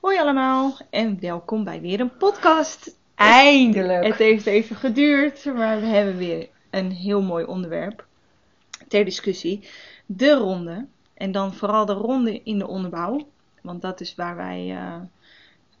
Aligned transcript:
Hoi 0.00 0.18
allemaal 0.18 0.76
en 0.90 1.20
welkom 1.20 1.64
bij 1.64 1.80
weer 1.80 2.00
een 2.00 2.16
podcast. 2.16 2.96
Eindelijk. 3.14 4.06
Het 4.06 4.16
heeft 4.16 4.46
even 4.46 4.76
geduurd, 4.76 5.44
maar 5.44 5.80
we 5.80 5.86
hebben 5.86 6.16
weer 6.16 6.48
een 6.70 6.90
heel 6.90 7.22
mooi 7.22 7.44
onderwerp 7.44 8.06
ter 8.88 9.04
discussie. 9.04 9.68
De 10.06 10.32
ronde. 10.32 10.86
En 11.14 11.32
dan 11.32 11.54
vooral 11.54 11.86
de 11.86 11.92
ronde 11.92 12.42
in 12.42 12.58
de 12.58 12.66
onderbouw. 12.66 13.28
Want 13.62 13.82
dat 13.82 14.00
is 14.00 14.14
waar 14.14 14.36
wij 14.36 14.66
uh, 14.66 14.96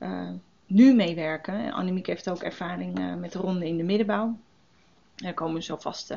uh, 0.00 0.28
nu 0.66 0.94
mee 0.94 1.14
werken. 1.14 1.72
Annemiek 1.72 2.06
heeft 2.06 2.30
ook 2.30 2.42
ervaring 2.42 2.98
uh, 2.98 3.14
met 3.14 3.32
de 3.32 3.38
ronde 3.38 3.66
in 3.66 3.76
de 3.76 3.84
middenbouw. 3.84 4.38
Daar 5.14 5.34
komen 5.34 5.54
we 5.54 5.62
zo 5.62 5.76
vast 5.76 6.14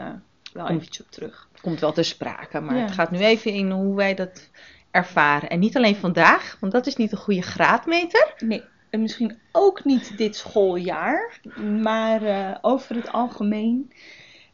wel 0.54 0.67
eventjes 0.67 1.05
op 1.05 1.11
terug. 1.11 1.47
Komt 1.61 1.79
wel 1.79 1.93
te 1.93 2.04
sprake, 2.04 2.59
maar 2.59 2.75
ja. 2.75 2.81
het 2.81 2.91
gaat 2.91 3.11
nu 3.11 3.20
even 3.20 3.51
in 3.51 3.71
hoe 3.71 3.95
wij 3.95 4.13
dat 4.15 4.49
ervaren. 4.94 5.50
En 5.50 5.60
niet 5.60 5.78
alleen 5.78 5.96
vandaag, 5.96 6.57
want 6.59 6.71
dat 6.71 6.88
is 6.88 6.96
niet 6.96 7.12
een 7.12 7.18
goede 7.18 7.41
graadmeter. 7.41 8.34
Nee, 8.38 8.64
en 8.89 9.02
misschien 9.02 9.38
ook 9.52 9.84
niet 9.84 10.17
dit 10.17 10.36
schooljaar, 10.36 11.40
maar 11.81 12.23
uh, 12.23 12.55
over 12.62 12.95
het 12.95 13.12
algemeen. 13.12 13.91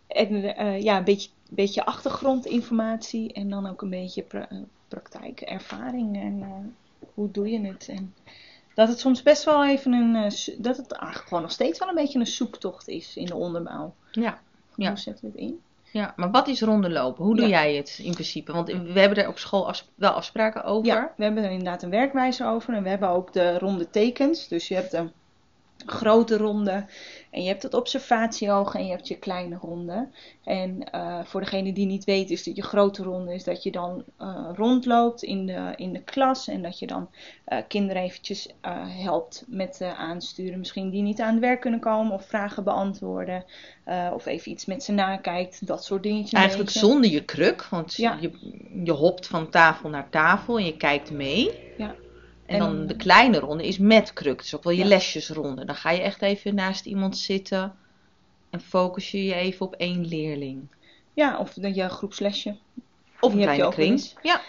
En 0.08 0.34
uh, 0.34 0.82
ja, 0.82 0.98
een 0.98 1.04
beetje, 1.04 1.30
beetje 1.50 1.86
achtergrondinformatie 1.86 3.34
en 3.34 3.50
dan 3.50 3.68
ook 3.68 3.82
een 3.82 3.90
beetje 3.90 4.22
pra 4.22 4.48
praktijk, 4.88 5.42
ervaring 5.42 6.22
en 6.22 6.40
uh, 6.40 6.48
hoe 7.14 7.32
doe 7.32 7.50
je 7.50 7.68
het. 7.68 7.88
En 7.90 8.14
dat 8.74 8.88
het 8.88 9.00
soms 9.00 9.24
best 9.24 9.44
wel 9.44 9.66
even 9.66 9.94
een, 9.94 10.14
dat 10.58 10.78
het 10.78 10.92
eigenlijk 10.92 11.28
gewoon 11.28 11.44
nog 11.44 11.52
steeds 11.52 11.80
wel 11.80 11.88
een 11.88 11.96
beetje 11.96 12.20
een 12.20 12.28
zoektocht 12.28 12.88
is 12.88 13.16
in 13.18 13.26
de 13.26 13.36
onderbouw. 13.36 13.94
Ja. 14.12 14.42
ja. 14.76 14.88
Hoe 14.88 14.98
zetten 14.98 15.26
we 15.26 15.32
het 15.32 15.40
in? 15.40 15.60
Ja, 15.92 16.14
maar 16.16 16.32
wat 16.32 16.48
is 16.48 16.62
ronde 16.62 16.90
lopen? 16.90 17.26
Hoe 17.26 17.36
doe 17.36 17.48
ja. 17.48 17.64
jij 17.64 17.76
het 17.76 18.00
in 18.04 18.12
principe? 18.12 18.52
Want 18.52 18.68
we 18.68 19.00
hebben 19.00 19.24
er 19.24 19.28
op 19.28 19.38
school 19.38 19.68
afs 19.68 19.92
wel 19.96 20.12
afspraken 20.12 20.64
over. 20.64 20.88
Ja, 20.88 21.14
we 21.18 21.24
hebben 21.24 21.44
er 21.44 21.52
inderdaad 21.52 21.84
een 21.84 21.90
werkwijze 21.90 22.46
over. 22.46 22.74
En 22.74 22.84
we 22.84 22.90
hebben 22.90 23.10
ook 23.10 23.34
de 23.34 23.58
ronde 23.58 23.90
tekens. 23.90 24.48
Dus 24.48 24.68
je 24.68 24.76
hebt 24.76 24.94
een 24.94 25.12
grote 25.86 26.38
ronde. 26.38 26.86
En 27.30 27.42
je 27.42 27.48
hebt 27.48 27.64
het 27.64 27.74
observatieoog 27.74 28.76
en 28.76 28.86
je 28.86 28.92
hebt 28.92 29.08
je 29.08 29.18
kleine 29.18 29.58
ronde. 29.62 30.08
En 30.44 30.90
uh, 30.96 31.20
voor 31.24 31.42
degene 31.42 31.74
die 31.74 31.86
niet 31.86 32.04
weet, 32.04 32.30
is 32.30 32.44
dat 32.44 32.56
je 32.56 32.62
grote 32.62 33.04
ronde 33.04 33.34
is 33.34 33.44
dat 33.44 33.64
je 33.64 33.72
dan 33.72 34.04
uh, 34.22 34.50
rondloopt 34.56 35.24
in 35.24 35.46
de, 35.46 35.74
in 35.76 35.94
de 35.94 36.04
klas. 36.04 36.48
En 36.48 36.62
dat 36.62 36.80
je 36.80 36.88
dan 36.88 37.10
uh, 37.48 37.60
kinderen 37.68 38.02
eventjes 38.02 38.50
helpt 38.88 39.44
met 39.48 39.82
aansturen. 39.98 40.60
Misschien 40.60 40.90
die 40.90 41.02
niet 41.02 41.22
aan 41.22 41.34
het 41.34 41.42
werk 41.42 41.62
kunnen 41.62 41.80
komen 41.80 42.14
of 42.14 42.26
vragen 42.26 42.64
beantwoorden. 42.64 43.46
of 44.14 44.26
even 44.26 44.52
iets 44.52 44.66
met 44.66 44.84
ze 44.84 44.92
nakijkt. 44.92 45.68
Dat 45.68 45.84
soort 45.84 46.04
dingetjes. 46.04 46.40
Eigenlijk 46.40 46.70
zonder 46.70 47.10
je 47.10 47.26
kruk. 47.26 47.64
Want 47.64 47.96
ja. 47.96 48.18
je, 48.22 48.32
je 48.84 48.92
hopt 48.92 49.28
van 49.28 49.50
tafel 49.50 49.90
naar 49.90 50.10
tafel 50.10 50.58
en 50.58 50.66
je 50.66 50.78
kijkt 50.78 51.12
mee. 51.12 51.74
Ja. 51.78 51.96
En 52.50 52.60
dan 52.60 52.88
de 52.88 52.96
kleine 52.96 53.40
ronde 53.40 53.68
is 53.68 53.78
met 53.78 54.14
kruk. 54.14 54.38
Dus 54.38 54.56
ook 54.56 54.64
wel 54.64 54.74
je 54.74 54.80
ja. 54.80 54.88
lesjesronde. 54.88 55.66
Dan 55.66 55.76
ga 55.76 55.92
je 55.92 56.02
echt 56.02 56.22
even 56.22 56.56
naast 56.56 56.86
iemand 56.86 57.18
zitten. 57.18 57.76
En 58.50 58.62
focus 58.62 59.12
je 59.12 59.26
je 59.26 59.34
even 59.34 59.66
op 59.66 59.74
één 59.76 60.08
leerling. 60.08 60.68
Ja, 61.14 61.38
of 61.40 61.54
dan 61.54 61.74
je 61.74 61.90
groepslesje. 61.90 62.56
Of 63.20 63.34
een 63.34 63.42
kleine 63.42 63.70
kring. 63.70 64.14
Ja. 64.22 64.42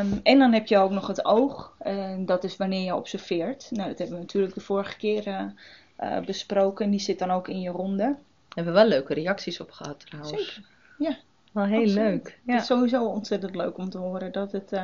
Um, 0.00 0.20
en 0.22 0.38
dan 0.38 0.52
heb 0.52 0.66
je 0.66 0.78
ook 0.78 0.90
nog 0.90 1.06
het 1.06 1.24
oog. 1.24 1.76
Uh, 1.86 2.14
dat 2.18 2.44
is 2.44 2.56
wanneer 2.56 2.84
je 2.84 2.94
observeert. 2.94 3.68
Nou, 3.70 3.88
dat 3.88 3.98
hebben 3.98 4.16
we 4.16 4.22
natuurlijk 4.22 4.54
de 4.54 4.60
vorige 4.60 4.96
keer 4.96 5.28
uh, 5.28 6.20
besproken. 6.20 6.90
Die 6.90 7.00
zit 7.00 7.18
dan 7.18 7.30
ook 7.30 7.48
in 7.48 7.60
je 7.60 7.70
ronde. 7.70 8.02
Daar 8.02 8.16
hebben 8.48 8.72
we 8.72 8.78
wel 8.78 8.88
leuke 8.88 9.14
reacties 9.14 9.60
op 9.60 9.70
gehad 9.70 10.06
trouwens. 10.06 10.44
Zeker. 10.44 10.68
Ja. 10.98 11.16
Wel 11.54 11.64
heel 11.64 11.80
Absoluut. 11.80 11.96
leuk. 11.96 12.38
Ja. 12.44 12.52
Het 12.52 12.60
is 12.60 12.66
sowieso 12.66 13.04
ontzettend 13.04 13.54
leuk 13.54 13.78
om 13.78 13.90
te 13.90 13.98
horen 13.98 14.32
dat 14.32 14.52
het 14.52 14.72
uh, 14.72 14.82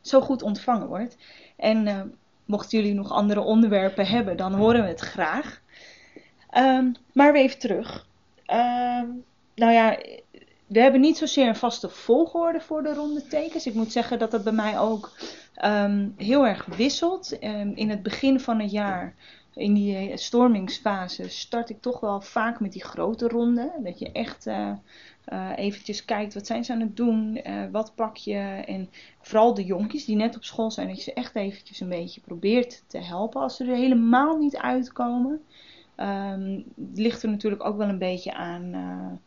zo 0.00 0.20
goed 0.20 0.42
ontvangen 0.42 0.86
wordt. 0.86 1.16
En 1.56 1.86
uh, 1.86 2.00
mochten 2.44 2.78
jullie 2.78 2.94
nog 2.94 3.10
andere 3.10 3.40
onderwerpen 3.40 4.06
hebben, 4.06 4.36
dan 4.36 4.54
horen 4.54 4.82
we 4.82 4.88
het 4.88 5.00
graag. 5.00 5.60
Um, 6.56 6.94
maar 7.12 7.32
weer 7.32 7.42
even 7.42 7.58
terug. 7.58 8.06
Um, 8.46 9.24
nou 9.54 9.72
ja, 9.72 9.98
we 10.66 10.80
hebben 10.80 11.00
niet 11.00 11.16
zozeer 11.18 11.48
een 11.48 11.56
vaste 11.56 11.88
volgorde 11.88 12.60
voor 12.60 12.82
de 12.82 12.94
ronde 12.94 13.26
tekens. 13.26 13.66
Ik 13.66 13.74
moet 13.74 13.92
zeggen 13.92 14.18
dat 14.18 14.30
dat 14.30 14.44
bij 14.44 14.52
mij 14.52 14.78
ook 14.78 15.12
um, 15.64 16.14
heel 16.16 16.46
erg 16.46 16.66
wisselt. 16.66 17.32
in 17.74 17.90
het 17.90 18.02
begin 18.02 18.40
van 18.40 18.60
het 18.60 18.70
jaar 18.70 19.14
in 19.54 19.74
die 19.74 20.16
stormingsfase 20.16 21.28
start 21.28 21.70
ik 21.70 21.80
toch 21.80 22.00
wel 22.00 22.20
vaak 22.20 22.60
met 22.60 22.72
die 22.72 22.84
grote 22.84 23.28
ronde. 23.28 23.72
Dat 23.82 23.98
je 23.98 24.12
echt 24.12 24.46
uh, 24.46 24.72
eventjes 25.56 26.04
kijkt 26.04 26.34
wat 26.34 26.46
zijn 26.46 26.64
ze 26.64 26.72
aan 26.72 26.80
het 26.80 26.96
doen, 26.96 27.40
uh, 27.46 27.62
wat 27.70 27.94
pak 27.94 28.16
je. 28.16 28.62
En 28.66 28.90
vooral 29.20 29.54
de 29.54 29.64
jonkies 29.64 30.04
die 30.04 30.16
net 30.16 30.36
op 30.36 30.44
school 30.44 30.70
zijn, 30.70 30.88
dat 30.88 30.96
je 30.96 31.02
ze 31.02 31.12
echt 31.12 31.36
eventjes 31.36 31.80
een 31.80 31.88
beetje 31.88 32.20
probeert 32.20 32.82
te 32.86 32.98
helpen 32.98 33.40
als 33.40 33.56
ze 33.56 33.64
er 33.64 33.76
helemaal 33.76 34.38
niet 34.38 34.56
uitkomen. 34.56 35.42
Um, 35.96 36.64
ligt 36.94 37.22
er 37.22 37.28
natuurlijk 37.28 37.64
ook 37.64 37.76
wel 37.76 37.88
een 37.88 37.98
beetje 37.98 38.34
aan 38.34 39.20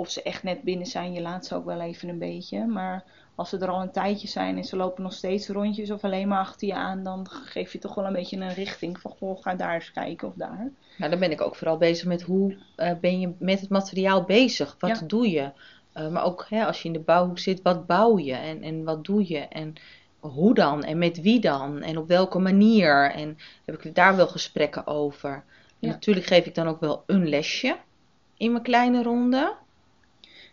of 0.00 0.10
ze 0.10 0.22
echt 0.22 0.42
net 0.42 0.62
binnen 0.62 0.86
zijn. 0.86 1.12
Je 1.12 1.20
laat 1.20 1.46
ze 1.46 1.54
ook 1.54 1.64
wel 1.64 1.80
even 1.80 2.08
een 2.08 2.18
beetje. 2.18 2.66
Maar 2.66 3.04
als 3.34 3.48
ze 3.48 3.58
er 3.58 3.68
al 3.68 3.82
een 3.82 3.90
tijdje 3.90 4.28
zijn 4.28 4.56
en 4.56 4.64
ze 4.64 4.76
lopen 4.76 5.02
nog 5.02 5.12
steeds 5.12 5.48
rondjes 5.48 5.90
of 5.90 6.04
alleen 6.04 6.28
maar 6.28 6.38
achter 6.38 6.68
je 6.68 6.74
aan, 6.74 7.02
dan 7.02 7.26
geef 7.30 7.72
je 7.72 7.78
toch 7.78 7.94
wel 7.94 8.06
een 8.06 8.12
beetje 8.12 8.36
een 8.36 8.54
richting 8.54 9.00
van 9.00 9.10
goh, 9.10 9.42
ga 9.42 9.54
daar 9.54 9.74
eens 9.74 9.92
kijken 9.92 10.28
of 10.28 10.34
daar. 10.34 10.70
Nou, 10.96 11.10
dan 11.10 11.20
ben 11.20 11.30
ik 11.30 11.40
ook 11.40 11.56
vooral 11.56 11.76
bezig 11.76 12.06
met 12.06 12.22
hoe 12.22 12.56
uh, 12.76 12.92
ben 13.00 13.20
je 13.20 13.32
met 13.38 13.60
het 13.60 13.68
materiaal 13.68 14.22
bezig? 14.22 14.76
Wat 14.78 14.98
ja. 14.98 15.06
doe 15.06 15.30
je? 15.30 15.50
Uh, 15.96 16.08
maar 16.08 16.24
ook 16.24 16.46
hè, 16.48 16.66
als 16.66 16.82
je 16.82 16.88
in 16.88 16.92
de 16.92 17.00
bouwhoek 17.00 17.38
zit, 17.38 17.62
wat 17.62 17.86
bouw 17.86 18.18
je 18.18 18.34
en, 18.34 18.62
en 18.62 18.84
wat 18.84 19.04
doe 19.04 19.28
je? 19.28 19.38
En 19.38 19.74
hoe 20.20 20.54
dan? 20.54 20.84
En 20.84 20.98
met 20.98 21.20
wie 21.20 21.40
dan? 21.40 21.82
En 21.82 21.98
op 21.98 22.08
welke 22.08 22.38
manier? 22.38 23.10
En 23.10 23.38
heb 23.64 23.82
ik 23.82 23.94
daar 23.94 24.16
wel 24.16 24.28
gesprekken 24.28 24.86
over? 24.86 25.44
Ja. 25.78 25.88
natuurlijk 25.88 26.26
geef 26.26 26.46
ik 26.46 26.54
dan 26.54 26.66
ook 26.66 26.80
wel 26.80 27.02
een 27.06 27.28
lesje 27.28 27.76
in 28.40 28.52
mijn 28.52 28.64
kleine 28.64 29.02
ronde. 29.02 29.54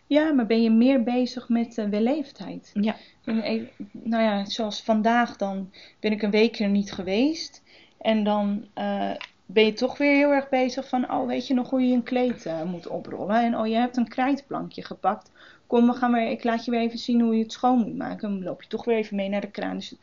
Ja, 0.08 0.32
maar 0.32 0.46
ben 0.46 0.62
je 0.62 0.70
meer 0.70 1.02
bezig 1.02 1.48
met 1.48 1.78
uh, 1.78 1.88
wellevendheid? 1.88 2.70
Ja. 2.74 2.96
Even, 3.24 3.70
nou 3.92 4.22
ja, 4.22 4.44
zoals 4.44 4.82
vandaag 4.82 5.36
dan 5.36 5.70
ben 6.00 6.12
ik 6.12 6.22
een 6.22 6.30
week 6.30 6.58
er 6.58 6.68
niet 6.68 6.92
geweest. 6.92 7.62
En 8.00 8.24
dan 8.24 8.66
uh, 8.78 9.10
ben 9.46 9.64
je 9.64 9.72
toch 9.72 9.98
weer 9.98 10.16
heel 10.16 10.30
erg 10.30 10.48
bezig 10.48 10.88
van, 10.88 11.12
oh 11.12 11.26
weet 11.26 11.46
je 11.46 11.54
nog 11.54 11.70
hoe 11.70 11.82
je 11.82 11.94
een 11.94 12.02
kleed 12.02 12.46
uh, 12.46 12.62
moet 12.62 12.86
oprollen? 12.86 13.42
En 13.42 13.58
oh 13.58 13.66
je 13.66 13.74
hebt 13.74 13.96
een 13.96 14.08
krijtplankje 14.08 14.84
gepakt. 14.84 15.30
Kom, 15.66 15.86
we 15.86 15.92
gaan 15.92 16.12
weer, 16.12 16.30
ik 16.30 16.44
laat 16.44 16.64
je 16.64 16.70
weer 16.70 16.80
even 16.80 16.98
zien 16.98 17.20
hoe 17.20 17.36
je 17.36 17.42
het 17.42 17.52
schoon 17.52 17.78
moet 17.78 17.96
maken. 17.96 18.30
Dan 18.30 18.42
loop 18.42 18.62
je 18.62 18.68
toch 18.68 18.84
weer 18.84 18.96
even 18.96 19.16
mee 19.16 19.28
naar 19.28 19.40
de 19.40 19.50
kraan. 19.50 19.76
Dus 19.76 19.94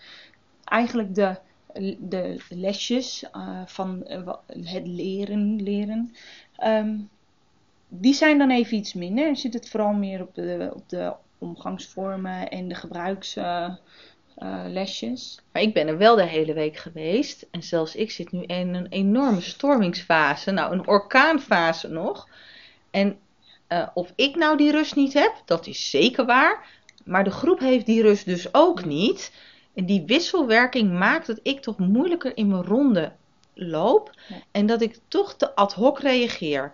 eigenlijk 0.63 1.15
de, 1.15 1.38
de 1.99 2.38
lesjes 2.49 3.29
van 3.65 4.03
het 4.45 4.88
leren, 4.88 5.63
leren. 5.63 6.15
Um, 6.63 7.09
die 7.88 8.13
zijn 8.13 8.38
dan 8.38 8.50
even 8.50 8.78
iets 8.78 8.94
minder. 8.94 9.25
Dan 9.25 9.35
zit 9.35 9.53
het 9.53 9.69
vooral 9.69 9.94
meer 9.94 10.22
op 10.22 10.35
de, 10.35 10.72
op 10.75 10.90
de 10.90 11.13
omgangsvormen 11.38 12.50
en 12.50 12.68
de 12.68 12.75
gebruikslesjes. 12.75 15.38
Uh, 15.38 15.44
maar 15.51 15.62
ik 15.62 15.73
ben 15.73 15.88
er 15.88 15.97
wel 15.97 16.16
de 16.16 16.25
hele 16.25 16.53
week 16.53 16.78
geweest. 16.78 17.47
En 17.51 17.63
zelfs 17.63 17.95
ik 17.95 18.12
zit 18.12 18.31
nu 18.31 18.44
in 18.44 18.74
een 18.74 18.88
enorme 18.88 19.41
stormingsfase. 19.41 20.51
Nou, 20.51 20.74
een 20.74 20.88
orkaanfase 20.88 21.88
nog. 21.88 22.29
En 22.91 23.18
uh, 23.69 23.88
of 23.94 24.13
ik 24.16 24.35
nou 24.35 24.57
die 24.57 24.72
rust 24.72 24.95
niet 24.95 25.13
heb, 25.13 25.41
dat 25.45 25.68
is 25.68 25.90
zeker 25.90 26.25
waar. 26.25 26.66
Maar 27.06 27.24
de 27.24 27.31
groep 27.31 27.59
heeft 27.59 27.85
die 27.85 28.01
rust 28.01 28.25
dus 28.25 28.53
ook 28.53 28.85
niet. 28.85 29.31
En 29.74 29.85
die 29.85 30.03
wisselwerking 30.06 30.91
maakt 30.91 31.28
dat 31.28 31.40
ik 31.44 31.62
toch 31.62 31.78
moeilijker 31.78 32.38
in 32.38 32.47
mijn 32.47 32.63
ronde 32.63 33.12
loop. 33.53 34.12
Ja. 34.28 34.35
En 34.51 34.66
dat 34.66 34.81
ik 34.81 35.00
toch 35.07 35.34
te 35.34 35.56
ad 35.56 35.74
hoc 35.74 36.00
reageer. 36.00 36.74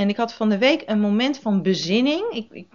En 0.00 0.08
ik 0.08 0.16
had 0.16 0.32
van 0.32 0.48
de 0.48 0.58
week 0.58 0.82
een 0.86 1.00
moment 1.00 1.38
van 1.38 1.62
bezinning. 1.62 2.30
Ik, 2.30 2.46
ik 2.50 2.66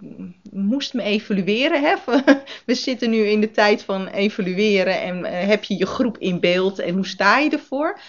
moest 0.50 0.94
me 0.94 1.02
evalueren. 1.02 1.82
Hè? 1.82 1.94
We 2.66 2.74
zitten 2.74 3.10
nu 3.10 3.16
in 3.16 3.40
de 3.40 3.50
tijd 3.50 3.82
van 3.82 4.06
evalueren. 4.06 5.00
En 5.00 5.18
uh, 5.18 5.30
heb 5.30 5.64
je 5.64 5.76
je 5.76 5.86
groep 5.86 6.18
in 6.18 6.40
beeld 6.40 6.78
en 6.78 6.94
hoe 6.94 7.06
sta 7.06 7.38
je 7.38 7.50
ervoor? 7.50 8.00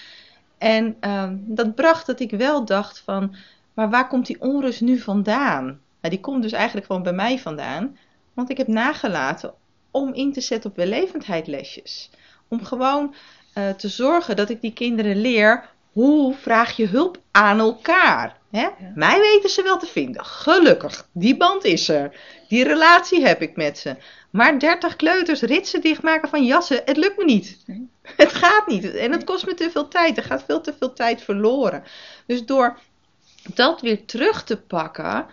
En 0.58 0.98
uh, 1.02 1.30
dat 1.34 1.76
bracht 1.76 2.06
dat 2.06 2.20
ik 2.20 2.32
wel 2.32 2.66
dacht 2.66 3.00
van, 3.06 3.36
maar 3.74 3.90
waar 3.90 4.08
komt 4.08 4.26
die 4.26 4.42
onrust 4.42 4.82
nu 4.82 5.00
vandaan? 5.00 5.66
Nou, 5.66 6.14
die 6.14 6.20
komt 6.20 6.42
dus 6.42 6.52
eigenlijk 6.52 6.86
gewoon 6.86 7.04
bij 7.04 7.14
mij 7.14 7.40
vandaan. 7.40 7.98
Want 8.34 8.50
ik 8.50 8.58
heb 8.58 8.68
nagelaten 8.68 9.54
om 9.92 10.14
in 10.14 10.34
te 10.34 10.42
zetten 10.42 10.70
op 10.70 10.76
wellevendheidlesjes. 10.76 12.10
Om 12.48 12.64
gewoon 12.64 13.14
uh, 13.58 13.70
te 13.70 13.88
zorgen 13.88 14.36
dat 14.36 14.50
ik 14.50 14.62
die 14.62 14.74
kinderen 14.74 15.22
leer 15.22 15.76
hoe 15.98 16.36
vraag 16.36 16.76
je 16.76 16.88
hulp 16.88 17.18
aan 17.32 17.60
elkaar? 17.60 18.38
Hè? 18.52 18.62
Ja. 18.62 18.74
Mij 18.96 19.20
weten 19.20 19.50
ze 19.50 19.64
wel 19.64 19.78
te 19.78 19.86
vinden. 19.86 20.26
Gelukkig, 20.26 21.08
die 21.12 21.38
band 21.38 21.64
is 21.64 21.90
er. 21.90 22.20
Die 22.48 22.64
relatie 22.64 23.26
heb 23.26 23.42
ik 23.42 23.56
met 23.56 23.78
ze. 23.78 23.96
Maar 24.30 24.60
30 24.60 24.96
kleuters 24.96 25.42
ritsen 25.42 25.82
dichtmaken 25.82 26.30
van 26.30 26.46
jassen, 26.46 26.82
het 26.86 26.98
lukt 26.98 27.18
me 27.18 27.24
niet. 27.24 27.58
Nee. 27.66 27.90
Het 28.16 28.34
gaat 28.34 28.68
niet. 28.68 28.96
En 28.96 29.12
het 29.12 29.24
kost 29.24 29.46
me 29.46 29.54
te 29.54 29.72
veel 29.72 29.88
tijd. 29.88 30.18
Er 30.18 30.24
gaat 30.24 30.44
veel 30.46 30.62
te 30.62 30.74
veel 30.80 30.94
tijd 30.94 31.22
verloren. 31.22 31.84
Dus 32.26 32.46
door 32.46 32.80
dat 33.54 33.82
weer 33.82 34.06
terug 34.06 34.44
te 34.44 34.58
pakken, 34.58 35.26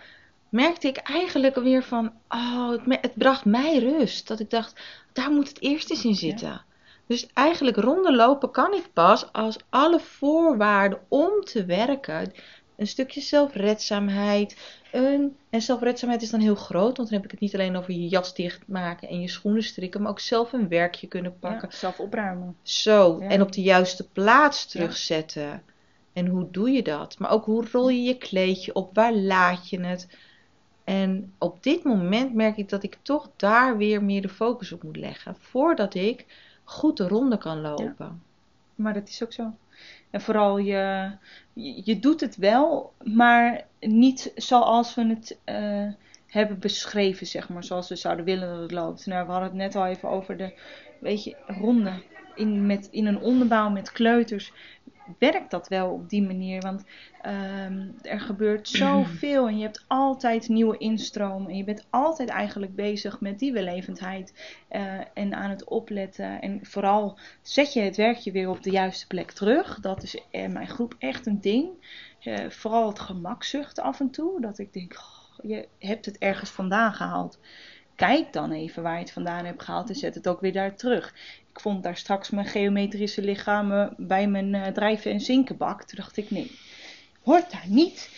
merkte 0.49 0.87
ik 0.87 0.97
eigenlijk 0.97 1.55
weer 1.55 1.83
van, 1.83 2.11
oh, 2.29 2.69
het, 2.69 2.81
het 3.01 3.15
bracht 3.15 3.45
mij 3.45 3.77
rust. 3.77 4.27
Dat 4.27 4.39
ik 4.39 4.49
dacht, 4.49 4.73
daar 5.13 5.31
moet 5.31 5.47
het 5.47 5.61
eerst 5.61 5.89
eens 5.89 6.05
in 6.05 6.15
zitten. 6.15 6.47
Ja. 6.47 6.63
Dus 7.07 7.27
eigenlijk 7.33 7.77
ronde 7.77 8.15
lopen 8.15 8.51
kan 8.51 8.73
ik 8.73 8.89
pas 8.93 9.33
als 9.33 9.57
alle 9.69 9.99
voorwaarden 9.99 10.99
om 11.07 11.41
te 11.43 11.65
werken, 11.65 12.31
een 12.77 12.87
stukje 12.87 13.21
zelfredzaamheid, 13.21 14.57
een, 14.91 15.35
en 15.49 15.61
zelfredzaamheid 15.61 16.21
is 16.21 16.29
dan 16.29 16.39
heel 16.39 16.55
groot, 16.55 16.97
want 16.97 17.09
dan 17.09 17.17
heb 17.17 17.23
ik 17.25 17.31
het 17.31 17.39
niet 17.39 17.53
alleen 17.53 17.77
over 17.77 17.93
je 17.93 18.07
jas 18.07 18.33
dichtmaken 18.35 19.07
en 19.07 19.21
je 19.21 19.27
schoenen 19.29 19.63
strikken, 19.63 20.01
maar 20.01 20.11
ook 20.11 20.19
zelf 20.19 20.53
een 20.53 20.67
werkje 20.67 21.07
kunnen 21.07 21.39
pakken. 21.39 21.69
Ja, 21.71 21.77
zelf 21.77 21.99
opruimen. 21.99 22.55
Zo, 22.61 23.17
Ja. 23.19 23.27
en 23.29 23.41
op 23.41 23.51
de 23.51 23.61
juiste 23.61 24.09
plaats 24.09 24.65
terugzetten. 24.65 25.63
En 26.13 26.27
hoe 26.27 26.47
doe 26.51 26.69
je 26.71 26.83
dat? 26.83 27.19
Maar 27.19 27.31
ook 27.31 27.45
hoe 27.45 27.65
rol 27.71 27.89
je 27.89 28.01
je 28.01 28.17
kleedje 28.17 28.73
op? 28.73 28.95
Waar 28.95 29.13
laat 29.13 29.69
je 29.69 29.79
het? 29.79 30.07
En 30.83 31.33
op 31.37 31.63
dit 31.63 31.83
moment 31.83 32.33
merk 32.33 32.57
ik 32.57 32.69
dat 32.69 32.83
ik 32.83 32.97
toch 33.01 33.29
daar 33.35 33.77
weer 33.77 34.03
meer 34.03 34.21
de 34.21 34.29
focus 34.29 34.71
op 34.71 34.83
moet 34.83 34.97
leggen. 34.97 35.35
Voordat 35.39 35.93
ik 35.95 36.25
goed 36.65 36.97
de 36.97 37.07
ronde 37.07 37.37
kan 37.37 37.61
lopen. 37.61 38.23
Maar 38.75 38.93
dat 38.93 39.07
is 39.07 39.23
ook 39.23 39.33
zo. 39.33 39.53
En 40.09 40.21
vooral 40.21 40.57
je, 40.57 41.11
je, 41.53 41.81
je 41.85 41.99
doet 41.99 42.21
het 42.21 42.35
wel, 42.35 42.93
maar 43.03 43.65
niet 43.79 44.31
zoals 44.35 44.95
we 44.95 45.07
het 45.07 45.39
eh, 45.43 45.87
hebben 46.27 46.59
beschreven, 46.59 47.27
zeg 47.27 47.49
maar. 47.49 47.63
Zoals 47.63 47.89
we 47.89 47.95
zouden 47.95 48.25
willen 48.25 48.49
dat 48.49 48.59
het 48.59 48.71
loopt. 48.71 49.05
Nou, 49.05 49.25
we 49.25 49.31
hadden 49.31 49.49
het 49.49 49.57
net 49.57 49.75
al 49.75 49.85
even 49.85 50.09
over 50.09 50.37
de, 50.37 50.53
weet 50.99 51.23
je, 51.23 51.35
ronde. 51.47 51.91
In, 52.35 52.65
met, 52.65 52.87
in 52.91 53.05
een 53.05 53.19
onderbouw 53.19 53.69
met 53.69 53.91
kleuters 53.91 54.51
werkt 55.19 55.51
dat 55.51 55.67
wel 55.67 55.89
op 55.89 56.09
die 56.09 56.23
manier. 56.23 56.61
Want 56.61 56.83
ehm, 57.21 57.87
er 58.01 58.19
gebeurt 58.19 58.67
zoveel 58.67 59.47
en 59.49 59.57
je 59.57 59.63
hebt 59.63 59.85
altijd 59.87 60.49
nieuwe 60.49 60.77
instroom. 60.77 61.47
En 61.47 61.57
je 61.57 61.63
bent 61.63 61.85
altijd 61.89 62.29
eigenlijk 62.29 62.75
bezig 62.75 63.19
met 63.21 63.39
die 63.39 63.53
wellevendheid 63.53 64.33
eh, 64.67 64.99
en 65.13 65.35
aan 65.35 65.49
het 65.49 65.63
opletten. 65.63 66.41
En 66.41 66.59
vooral 66.61 67.17
zet 67.41 67.73
je 67.73 67.81
het 67.81 67.95
werkje 67.95 68.31
weer 68.31 68.49
op 68.49 68.63
de 68.63 68.71
juiste 68.71 69.07
plek 69.07 69.31
terug. 69.31 69.79
Dat 69.79 70.03
is 70.03 70.21
in 70.29 70.53
mijn 70.53 70.67
groep 70.67 70.95
echt 70.99 71.25
een 71.25 71.41
ding. 71.41 71.69
Eh, 72.19 72.49
vooral 72.49 72.87
het 72.87 72.99
gemakzucht 72.99 73.79
af 73.79 73.99
en 73.99 74.09
toe. 74.09 74.41
Dat 74.41 74.57
ik 74.57 74.73
denk, 74.73 74.95
"Goh, 74.95 75.25
je 75.41 75.67
hebt 75.79 76.05
het 76.05 76.17
ergens 76.17 76.49
vandaan 76.49 76.93
gehaald. 76.93 77.39
Kijk 77.95 78.33
dan 78.33 78.51
even 78.51 78.83
waar 78.83 78.93
je 78.93 78.99
het 78.99 79.11
vandaan 79.11 79.45
hebt 79.45 79.63
gehaald 79.63 79.89
en 79.89 79.95
zet 79.95 80.15
het 80.15 80.27
ook 80.27 80.41
weer 80.41 80.53
daar 80.53 80.75
terug. 80.75 81.13
Ik 81.53 81.59
vond 81.59 81.83
daar 81.83 81.97
straks 81.97 82.29
mijn 82.29 82.47
geometrische 82.47 83.21
lichamen 83.21 83.93
bij 83.97 84.27
mijn 84.27 84.55
eh, 84.55 84.67
drijven- 84.71 85.11
en 85.11 85.19
zinkenbak. 85.19 85.83
Toen 85.83 85.97
dacht 85.99 86.17
ik, 86.17 86.31
nee, 86.31 86.51
hoort 87.23 87.51
daar 87.51 87.65
niet. 87.67 88.09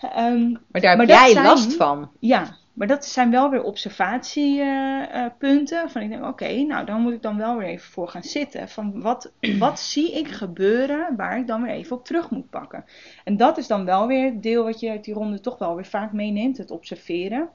Ehm, 0.00 0.50
Maar 0.66 0.80
daar 0.80 0.98
heb 0.98 1.08
jij 1.08 1.32
zijn- 1.32 1.44
last 1.44 1.74
van. 1.74 2.10
ja, 2.18 2.56
maar 2.72 2.86
dat 2.86 3.06
zijn 3.06 3.30
wel 3.30 3.50
weer 3.50 3.62
observatiepunten. 3.62 5.90
van 5.90 6.02
ik 6.02 6.08
denk, 6.08 6.24
oké, 6.24 6.52
nou 6.62 6.86
dan 6.86 7.00
moet 7.00 7.12
ik 7.12 7.22
dan 7.22 7.36
wel 7.36 7.56
weer 7.56 7.68
even 7.68 7.90
voor 7.90 8.08
gaan 8.08 8.22
zitten. 8.22 8.68
Van 8.68 9.00
wat, 9.02 9.32
wat 9.58 9.80
zie 9.80 10.12
ik 10.18 10.28
gebeuren 10.28 11.16
waar 11.16 11.38
ik 11.38 11.46
dan 11.46 11.62
weer 11.62 11.72
even 11.72 11.96
op 11.96 12.04
terug 12.04 12.30
moet 12.30 12.50
pakken. 12.50 12.84
En 13.24 13.36
dat 13.36 13.58
is 13.58 13.66
dan 13.66 13.84
wel 13.84 14.06
weer 14.06 14.24
het 14.24 14.42
deel 14.42 14.64
wat 14.64 14.80
je 14.80 14.90
uit 14.90 15.04
die 15.04 15.14
ronde 15.14 15.40
toch 15.40 15.58
wel 15.58 15.74
weer 15.74 15.84
vaak 15.86 16.12
meeneemt. 16.12 16.56
Het 16.58 16.70
observeren. 16.70 17.48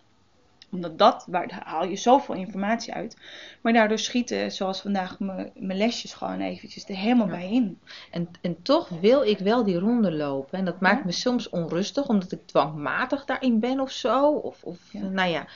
Omdat 0.76 0.98
dat, 0.98 1.26
waar, 1.30 1.48
daar 1.48 1.64
haal 1.66 1.86
je 1.86 1.96
zoveel 1.96 2.36
informatie 2.36 2.94
uit. 2.94 3.18
Maar 3.62 3.74
daardoor 3.74 4.00
schieten, 4.00 4.52
zoals 4.52 4.82
vandaag, 4.82 5.20
mijn 5.20 5.78
lesjes 5.78 6.14
gewoon 6.14 6.40
eventjes 6.42 6.90
er 6.90 6.96
helemaal 6.96 7.28
Ja. 7.28 7.32
bij 7.32 7.52
in. 7.52 7.80
En, 8.12 8.30
en 8.42 8.62
toch 8.62 8.90
wil 8.90 9.22
ik 9.24 9.38
wel 9.40 9.64
die 9.64 9.80
ronde 9.80 10.12
lopen. 10.12 10.60
En 10.60 10.66
dat 10.66 10.80
maakt 10.82 11.00
Ja. 11.00 11.06
me 11.06 11.12
soms 11.12 11.50
onrustig, 11.50 12.08
omdat 12.08 12.32
ik 12.32 12.48
dwangmatig 12.48 13.26
daarin 13.26 13.60
ben 13.60 13.80
of 13.80 13.92
zo. 13.92 14.32
Of, 14.32 14.64
of 14.64 14.78
Ja. 14.92 15.02
nou 15.02 15.30
ja. 15.30 15.48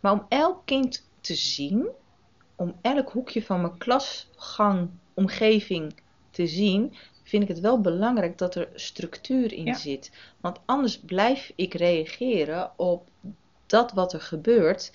Maar 0.00 0.12
om 0.12 0.26
elk 0.28 0.62
kind 0.64 1.08
te 1.20 1.34
zien, 1.34 1.88
om 2.56 2.74
elk 2.82 3.10
hoekje 3.10 3.42
van 3.42 3.60
mijn 3.60 3.78
klasgang, 3.78 4.88
omgeving 5.14 5.94
te 6.30 6.46
zien, 6.46 6.94
vind 7.22 7.42
ik 7.42 7.48
het 7.48 7.60
wel 7.60 7.80
belangrijk 7.80 8.38
dat 8.38 8.54
er 8.54 8.68
structuur 8.74 9.52
in 9.52 9.64
Ja. 9.64 9.74
zit. 9.74 10.12
Want 10.40 10.58
anders 10.66 11.00
blijf 11.00 11.52
ik 11.56 11.74
reageren 11.74 12.70
op 12.76 13.08
dat 13.66 13.92
wat 13.92 14.12
er 14.12 14.20
gebeurt 14.20 14.92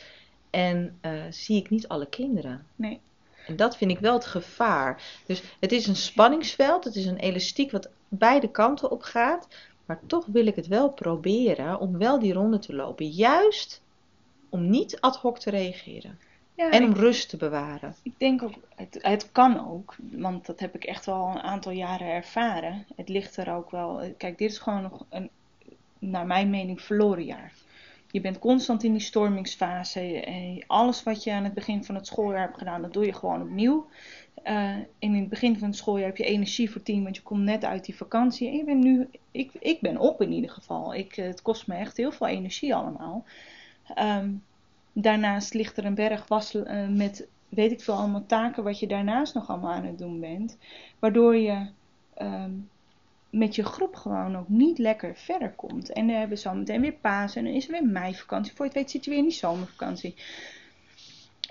en 0.50 0.98
eh, 1.02 1.12
zie 1.30 1.58
ik 1.58 1.70
niet 1.70 1.88
alle 1.88 2.06
kinderen. 2.08 2.66
Nee. 2.76 3.00
En 3.48 3.56
dat 3.56 3.78
vind 3.78 3.92
ik 3.92 4.00
wel 4.00 4.14
het 4.14 4.26
gevaar. 4.26 5.02
Dus 5.26 5.44
het 5.60 5.72
is 5.72 5.88
een 5.88 5.96
spanningsveld, 5.96 6.84
het 6.84 6.96
is 6.96 7.06
een 7.06 7.18
elastiek 7.18 7.72
wat 7.72 7.90
beide 8.08 8.48
kanten 8.52 8.92
op 8.92 9.02
gaat. 9.02 9.48
Maar 9.86 10.00
toch 10.08 10.26
wil 10.26 10.48
ik 10.48 10.56
het 10.56 10.68
wel 10.68 10.90
proberen 10.90 11.80
om 11.80 11.98
wel 11.98 12.20
die 12.20 12.34
ronde 12.34 12.60
te 12.60 12.74
lopen. 12.76 13.08
Juist 13.10 13.82
om 14.50 14.70
niet 14.70 15.00
ad 15.02 15.18
hoc 15.18 15.40
te 15.40 15.50
reageren. 15.50 16.20
Ja, 16.56 16.70
En 16.72 16.84
om 16.84 16.90
ik- 16.92 16.98
rust 16.98 17.30
te 17.30 17.38
bewaren. 17.38 17.96
Ik 18.04 18.14
denk 18.18 18.44
ook, 18.44 18.54
het, 18.76 18.98
het 19.02 19.32
kan 19.32 19.70
ook, 19.70 19.96
want 20.12 20.46
dat 20.46 20.60
heb 20.60 20.76
ik 20.76 20.84
echt 20.84 21.08
al 21.08 21.30
een 21.30 21.42
aantal 21.42 21.72
jaren 21.72 22.08
ervaren. 22.08 22.86
Het 22.96 23.10
ligt 23.10 23.38
er 23.38 23.54
ook 23.54 23.72
wel. 23.72 24.14
Kijk, 24.18 24.38
dit 24.38 24.52
is 24.52 24.58
gewoon 24.58 24.82
nog 24.82 25.06
een, 25.10 25.30
naar 26.00 26.26
mijn 26.26 26.50
mening, 26.50 26.82
verloren 26.82 27.26
jaar. 27.26 27.52
Je 28.12 28.22
bent 28.22 28.40
constant 28.40 28.84
in 28.84 28.92
die 28.92 29.02
stormingsfase. 29.02 30.22
En 30.22 30.64
alles 30.68 31.04
wat 31.04 31.24
je 31.24 31.32
aan 31.32 31.44
het 31.44 31.54
begin 31.54 31.84
van 31.84 31.96
het 31.96 32.08
schooljaar 32.08 32.42
hebt 32.42 32.58
gedaan, 32.58 32.82
dat 32.82 32.94
doe 32.94 33.06
je 33.06 33.14
gewoon 33.14 33.42
opnieuw. 33.42 33.88
Eh, 34.44 34.76
in 35.00 35.16
het 35.16 35.30
begin 35.30 35.58
van 35.58 35.68
het 35.68 35.78
schooljaar 35.78 36.08
heb 36.08 36.18
je 36.18 36.24
energie 36.24 36.72
voor 36.72 36.84
tien, 36.84 37.04
want 37.04 37.16
je 37.16 37.22
komt 37.22 37.44
net 37.44 37.66
uit 37.66 37.86
die 37.86 37.96
vakantie. 37.96 38.48
En 38.48 38.58
je 38.58 38.64
bent 38.64 38.84
nu, 38.84 39.10
ik, 39.32 39.52
ik 39.60 39.82
ben 39.82 39.98
op 39.98 40.22
in 40.22 40.32
ieder 40.32 40.50
geval. 40.50 40.94
Ik, 40.94 41.18
eh, 41.18 41.26
het 41.26 41.42
kost 41.42 41.68
me 41.68 41.76
echt 41.76 41.98
heel 41.98 42.12
veel 42.12 42.28
energie 42.28 42.76
allemaal. 42.76 43.26
Ehm, 43.96 44.30
daarnaast 44.94 45.54
ligt 45.54 45.78
er 45.78 45.86
een 45.86 45.96
berg 45.96 46.28
was 46.28 46.56
eh, 46.56 46.88
met 46.88 47.28
weet 47.50 47.72
ik 47.72 47.82
veel 47.82 47.94
allemaal 47.94 48.26
taken 48.26 48.64
wat 48.64 48.80
je 48.80 48.88
daarnaast 48.88 49.34
nog 49.34 49.50
allemaal 49.50 49.72
aan 49.72 49.86
het 49.86 49.98
doen 49.98 50.20
bent. 50.20 50.58
Waardoor 51.00 51.36
je 51.36 51.68
ehm, 52.14 52.52
met 53.32 53.56
je 53.56 53.64
groep 53.64 53.96
gewoon 53.96 54.38
ook 54.38 54.50
niet 54.50 54.78
lekker 54.78 55.16
verder 55.16 55.52
komt. 55.52 55.92
En 55.92 56.08
dan 56.08 56.16
hebben 56.16 56.36
we 56.36 56.42
zo 56.42 56.54
meteen 56.54 56.82
weer 56.82 56.94
Pasen 56.94 57.40
en 57.40 57.46
dan 57.46 57.56
is 57.56 57.66
er 57.66 57.72
weer 57.72 57.86
meivakantie. 57.86 58.54
Voor 58.56 58.66
je 58.66 58.72
weet 58.74 58.92
zit 58.92 59.04
je 59.04 59.10
weer 59.10 59.20
in 59.20 59.26
die 59.26 59.34
zomervakantie. 59.34 60.16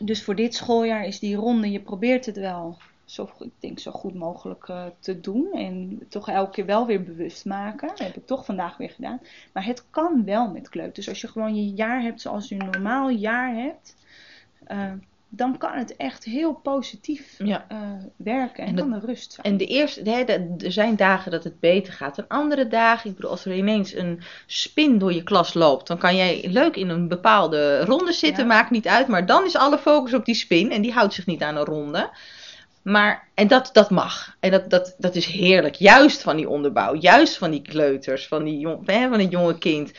Dus 0.03 0.25
voor 0.25 0.35
dit 0.35 0.55
schooljaar 0.55 1.05
is 1.05 1.19
die 1.19 1.37
ronde, 1.37 1.71
je 1.71 1.81
probeert 1.81 2.27
het 2.27 2.37
wel 2.37 2.79
zo, 3.05 3.31
ik 3.39 3.51
denk, 3.59 3.79
zo 3.79 3.91
goed 3.91 4.15
mogelijk 4.15 4.69
eh, 4.69 4.87
te 4.99 5.21
doen. 5.21 5.53
En 5.53 6.01
toch 6.09 6.29
elke 6.29 6.51
keer 6.51 6.67
wel 6.67 6.87
weer 6.87 7.03
bewust 7.03 7.45
maken. 7.45 7.89
Dat 7.89 7.99
heb 7.99 8.17
ik 8.17 8.27
toch 8.27 8.45
vandaag 8.45 8.77
weer 8.77 8.91
gedaan. 8.91 9.21
Maar 9.53 9.65
het 9.65 9.91
kan 9.91 10.25
wel 10.25 10.51
met 10.51 10.69
kleuters. 10.69 11.09
Als 11.09 11.21
je 11.21 11.29
gewoon 11.29 11.55
je 11.55 11.71
jaar 11.75 12.03
hebt 12.03 12.21
zoals 12.21 12.49
je 12.49 12.55
een 12.55 12.71
normaal 12.71 13.09
jaar 13.09 13.55
hebt. 13.55 13.97
eh, 14.65 14.93
dan 15.33 15.59
kan 15.59 15.73
het 15.73 15.97
echt 15.97 16.25
heel 16.25 16.53
positief 16.55 17.35
Ja. 17.39 17.65
eh, 17.69 17.79
werken. 18.17 18.63
En, 18.63 18.69
En 18.69 18.75
dat- 18.77 18.89
kan 18.89 18.95
er 19.01 19.07
rust 19.07 19.33
zijn. 19.33 19.47
En 19.47 19.57
de 19.57 19.67
eerste, 19.67 20.03
de- 20.03 20.55
er 20.65 20.73
zijn 20.73 20.97
dagen 20.97 21.31
dat 21.31 21.45
het 21.45 21.61
beter 21.61 21.93
gaat. 21.93 22.19
En 22.19 22.25
andere 22.29 22.69
dagen, 22.69 23.11
ik 23.11 23.17
bedoel, 23.17 23.31
als 23.31 23.45
er 23.45 23.55
ineens 23.57 23.95
een 23.95 24.21
spin 24.47 24.99
door 24.99 25.13
je 25.13 25.23
klas 25.23 25.55
loopt, 25.55 25.87
dan 25.87 25.99
kan 25.99 26.17
jij 26.17 26.45
leuk 26.49 26.77
in 26.77 26.89
een 26.89 27.09
bepaalde 27.09 27.85
ronde 27.85 28.13
zitten, 28.13 28.43
Ja. 28.43 28.49
maakt 28.55 28.71
niet 28.71 28.87
uit. 28.89 29.07
Maar 29.07 29.27
dan 29.27 29.45
is 29.45 29.57
alle 29.57 29.79
focus 29.79 30.15
op 30.15 30.25
die 30.25 30.35
spin 30.35 30.71
en 30.73 30.83
die 30.83 30.93
houdt 30.93 31.15
zich 31.15 31.27
niet 31.27 31.43
aan 31.43 31.57
een 31.57 31.65
ronde. 31.65 32.11
Maar, 32.83 33.29
en 33.35 33.49
dat, 33.49 33.71
dat 33.73 33.91
mag. 33.91 34.37
En 34.41 34.51
dat, 34.51 34.71
dat, 34.71 34.95
dat 34.99 35.15
is 35.15 35.27
heerlijk. 35.27 35.75
Juist 35.75 36.23
van 36.23 36.37
die 36.37 36.49
onderbouw, 36.49 36.95
juist 36.95 37.39
van 37.39 37.51
die 37.51 37.63
kleuters, 37.63 38.27
van, 38.29 38.45
die 38.45 38.59
jong, 38.59 38.87
hè, 38.87 39.09
van 39.09 39.19
het 39.21 39.31
jonge 39.31 39.59
kind. 39.59 39.93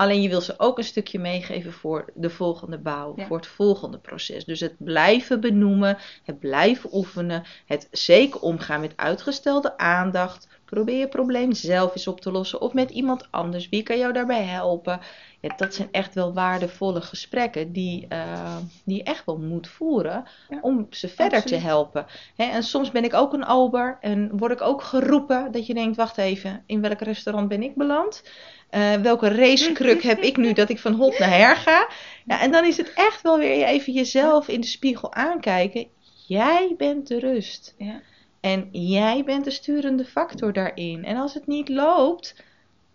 Alleen 0.00 0.22
je 0.22 0.28
wil 0.28 0.40
ze 0.40 0.54
ook 0.58 0.78
een 0.78 0.84
stukje 0.84 1.18
meegeven 1.18 1.72
voor 1.72 2.10
de 2.14 2.30
volgende 2.30 2.78
bouw, 2.78 3.12
Ja. 3.16 3.26
voor 3.26 3.36
het 3.36 3.46
volgende 3.46 3.98
proces. 3.98 4.44
Dus 4.44 4.60
het 4.60 4.74
blijven 4.78 5.40
benoemen, 5.40 5.98
het 6.22 6.38
blijven 6.38 6.90
oefenen, 6.94 7.44
het 7.66 7.88
zeker 7.90 8.40
omgaan 8.40 8.80
met 8.80 8.92
uitgestelde 8.96 9.78
aandacht. 9.78 10.48
Probeer 10.70 10.98
je 10.98 11.08
probleem 11.08 11.52
zelf 11.52 11.94
eens 11.94 12.06
op 12.06 12.20
te 12.20 12.30
lossen 12.30 12.60
of 12.60 12.72
met 12.72 12.90
iemand 12.90 13.28
anders. 13.30 13.68
Wie 13.68 13.82
kan 13.82 13.98
jou 13.98 14.12
daarbij 14.12 14.42
helpen? 14.42 15.00
Ja, 15.40 15.54
dat 15.56 15.74
zijn 15.74 15.88
echt 15.90 16.14
wel 16.14 16.32
waardevolle 16.34 17.00
gesprekken 17.00 17.72
die, 17.72 18.06
eh, 18.08 18.56
die 18.84 18.96
je 18.96 19.02
echt 19.02 19.24
wel 19.26 19.38
moet 19.38 19.68
voeren 19.68 20.24
Ja, 20.48 20.58
om 20.60 20.86
ze 20.90 21.08
verder 21.08 21.38
absoluut. 21.38 21.60
te 21.60 21.66
helpen. 21.66 22.06
Hè, 22.36 22.44
en 22.44 22.62
soms 22.62 22.90
ben 22.90 23.04
ik 23.04 23.14
ook 23.14 23.32
een 23.32 23.46
ober 23.46 23.98
en 24.00 24.36
word 24.38 24.52
ik 24.52 24.60
ook 24.60 24.82
geroepen 24.82 25.52
dat 25.52 25.66
je 25.66 25.74
denkt, 25.74 25.96
wacht 25.96 26.18
even, 26.18 26.62
in 26.66 26.80
welk 26.80 27.00
restaurant 27.00 27.48
ben 27.48 27.62
ik 27.62 27.74
beland? 27.74 28.22
Eh, 28.70 28.94
welke 28.94 29.28
racekruk 29.28 30.02
heb 30.02 30.18
ik 30.18 30.36
nu 30.36 30.52
dat 30.60 30.68
ik 30.68 30.78
van 30.78 30.94
hot 30.94 31.18
naar 31.18 31.36
her 31.38 31.56
ga? 31.56 31.88
Ja, 32.24 32.40
en 32.40 32.50
dan 32.52 32.64
is 32.64 32.76
het 32.76 32.92
echt 32.94 33.22
wel 33.22 33.38
weer 33.38 33.64
even 33.66 33.92
jezelf 33.92 34.48
in 34.48 34.60
de 34.60 34.66
spiegel 34.66 35.14
aankijken. 35.14 35.86
Jij 36.26 36.74
bent 36.76 37.06
de 37.06 37.18
rust. 37.18 37.74
Ja. 37.78 38.00
En 38.40 38.68
jij 38.72 39.24
bent 39.24 39.44
de 39.44 39.50
sturende 39.50 40.04
factor 40.04 40.52
daarin. 40.52 41.04
En 41.04 41.16
als 41.16 41.34
het 41.34 41.46
niet 41.46 41.68
loopt, 41.68 42.34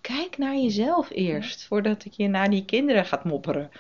kijk 0.02 0.38
naar 0.38 0.56
jezelf 0.56 1.10
eerst. 1.10 1.66
Voordat 1.66 2.06
ik 2.06 2.14
je 2.14 2.28
naar 2.28 2.50
die 2.50 2.66
kinderen 2.66 3.06
gaat 3.06 3.24
mopperen. 3.24 3.72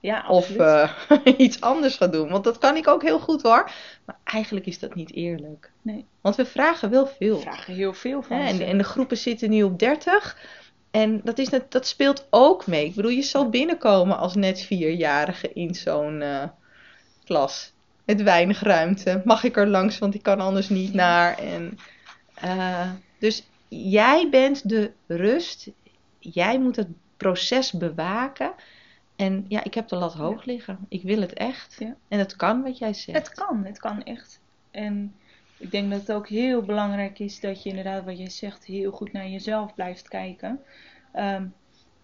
Ja, 0.00 0.24
Of 0.28 0.56
eh, 0.56 0.90
iets 1.36 1.60
anders 1.60 1.96
gaat 1.96 2.12
doen. 2.12 2.28
Want 2.28 2.44
dat 2.44 2.58
kan 2.58 2.76
ik 2.76 2.88
ook 2.88 3.02
heel 3.02 3.18
goed 3.20 3.42
hoor. 3.42 3.70
Maar 4.04 4.18
eigenlijk 4.24 4.66
is 4.66 4.78
dat 4.78 4.94
niet 4.94 5.12
eerlijk. 5.12 5.70
Nee. 5.82 6.06
Want 6.20 6.36
we 6.36 6.46
vragen 6.46 6.90
wel 6.90 7.06
veel. 7.06 7.36
We 7.36 7.42
vragen 7.42 7.74
heel 7.74 7.94
veel 7.94 8.22
van 8.22 8.36
Hè, 8.36 8.46
en, 8.46 8.60
en 8.60 8.78
de 8.78 8.84
groepen 8.84 9.16
zitten 9.16 9.50
nu 9.50 9.62
op 9.62 9.78
30. 9.78 10.36
En 10.90 11.20
dat, 11.24 11.38
is 11.38 11.48
net, 11.48 11.72
dat 11.72 11.86
speelt 11.86 12.26
ook 12.30 12.66
mee. 12.66 12.86
Ik 12.86 12.94
bedoel, 12.94 13.10
je 13.10 13.22
zal 13.22 13.48
binnenkomen 13.48 14.18
als 14.18 14.34
net 14.34 14.60
vierjarige 14.60 15.52
in 15.52 15.74
zo'n 15.74 16.22
eh, 16.22 16.44
klas. 17.24 17.71
Met 18.04 18.22
weinig 18.22 18.60
ruimte. 18.60 19.22
Mag 19.24 19.44
ik 19.44 19.56
er 19.56 19.66
langs, 19.66 19.98
want 19.98 20.14
ik 20.14 20.22
kan 20.22 20.40
anders 20.40 20.68
niet 20.68 20.94
naar. 20.94 21.38
En, 21.38 21.78
eh, 22.34 22.90
dus 23.18 23.46
jij 23.68 24.28
bent 24.30 24.68
de 24.68 24.90
rust. 25.06 25.70
Jij 26.18 26.58
moet 26.60 26.76
het 26.76 26.88
proces 27.16 27.72
bewaken. 27.72 28.52
En 29.16 29.44
ja, 29.48 29.64
ik 29.64 29.74
heb 29.74 29.88
de 29.88 29.96
lat 29.96 30.14
hoog 30.14 30.44
liggen. 30.44 30.78
Ik 30.88 31.02
wil 31.02 31.20
het 31.20 31.32
echt. 31.32 31.76
Ja. 31.78 31.94
En 32.08 32.18
het 32.18 32.36
kan 32.36 32.62
wat 32.62 32.78
jij 32.78 32.94
zegt. 32.94 33.18
Het 33.18 33.34
kan, 33.34 33.64
het 33.64 33.78
kan 33.78 34.02
echt. 34.02 34.40
En 34.70 35.14
ik 35.56 35.70
denk 35.70 35.90
dat 35.90 36.00
het 36.00 36.12
ook 36.12 36.28
heel 36.28 36.62
belangrijk 36.62 37.18
is 37.18 37.40
dat 37.40 37.62
je 37.62 37.68
inderdaad, 37.68 38.04
wat 38.04 38.18
jij 38.18 38.30
zegt, 38.30 38.64
heel 38.64 38.90
goed 38.90 39.12
naar 39.12 39.28
jezelf 39.28 39.74
blijft 39.74 40.08
kijken. 40.08 40.60
Ehm, 41.12 41.44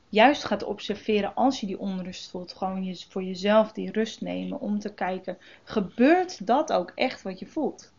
juist 0.09 0.45
gaat 0.45 0.65
observeren 0.65 1.35
als 1.35 1.61
je 1.61 1.67
die 1.67 1.79
onrust 1.79 2.31
voelt. 2.31 2.53
Gewoon 2.53 2.85
je, 2.85 3.05
voor 3.09 3.23
jezelf 3.23 3.73
die 3.73 3.93
rust 3.93 4.21
nemen 4.21 4.61
om 4.61 4.79
te 4.79 4.95
kijken, 4.95 5.39
gebeurt 5.65 6.47
dat 6.47 6.73
ook 6.73 6.93
echt 6.95 7.23
wat 7.23 7.39
je 7.39 7.47
voelt? 7.47 7.93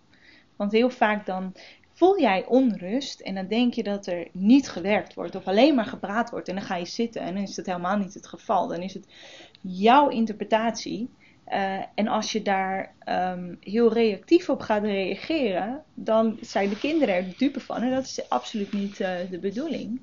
Want 0.56 0.72
heel 0.72 0.90
vaak 0.90 1.26
dan 1.26 1.54
voel 1.94 2.20
jij 2.20 2.46
onrust 2.46 3.20
en 3.20 3.36
dan 3.36 3.48
denk 3.48 3.74
je 3.74 3.84
dat 3.84 4.08
er 4.08 4.28
niet 4.32 4.70
gewerkt 4.70 5.14
wordt 5.14 5.36
of 5.36 5.48
alleen 5.48 5.76
maar 5.76 5.86
gepraat 5.86 6.30
wordt 6.30 6.48
en 6.48 6.56
dan 6.56 6.64
ga 6.64 6.76
je 6.76 6.86
zitten 6.86 7.22
en 7.22 7.34
dan 7.34 7.44
is 7.44 7.56
dat 7.56 7.66
helemaal 7.66 7.98
niet 7.98 8.14
het 8.14 8.28
geval. 8.28 8.68
Dan 8.68 8.82
is 8.82 8.94
het 8.94 9.08
jouw 9.62 10.10
interpretatie. 10.10 11.10
Uh, 11.48 11.80
en 11.96 12.08
als 12.08 12.32
je 12.32 12.42
daar 12.42 12.94
um, 13.06 13.58
heel 13.60 13.94
reactief 13.94 14.50
op 14.50 14.62
gaat 14.62 14.84
reageren, 14.84 15.84
dan 15.94 16.38
zijn 16.42 16.70
de 16.70 16.78
kinderen 16.78 17.16
er 17.16 17.34
dupe 17.38 17.60
van. 17.60 17.82
En 17.82 17.92
dat 17.92 18.04
is 18.04 18.30
absoluut 18.30 18.74
niet 18.74 19.00
uh, 19.00 19.10
de 19.30 19.40
bedoeling. 19.40 20.02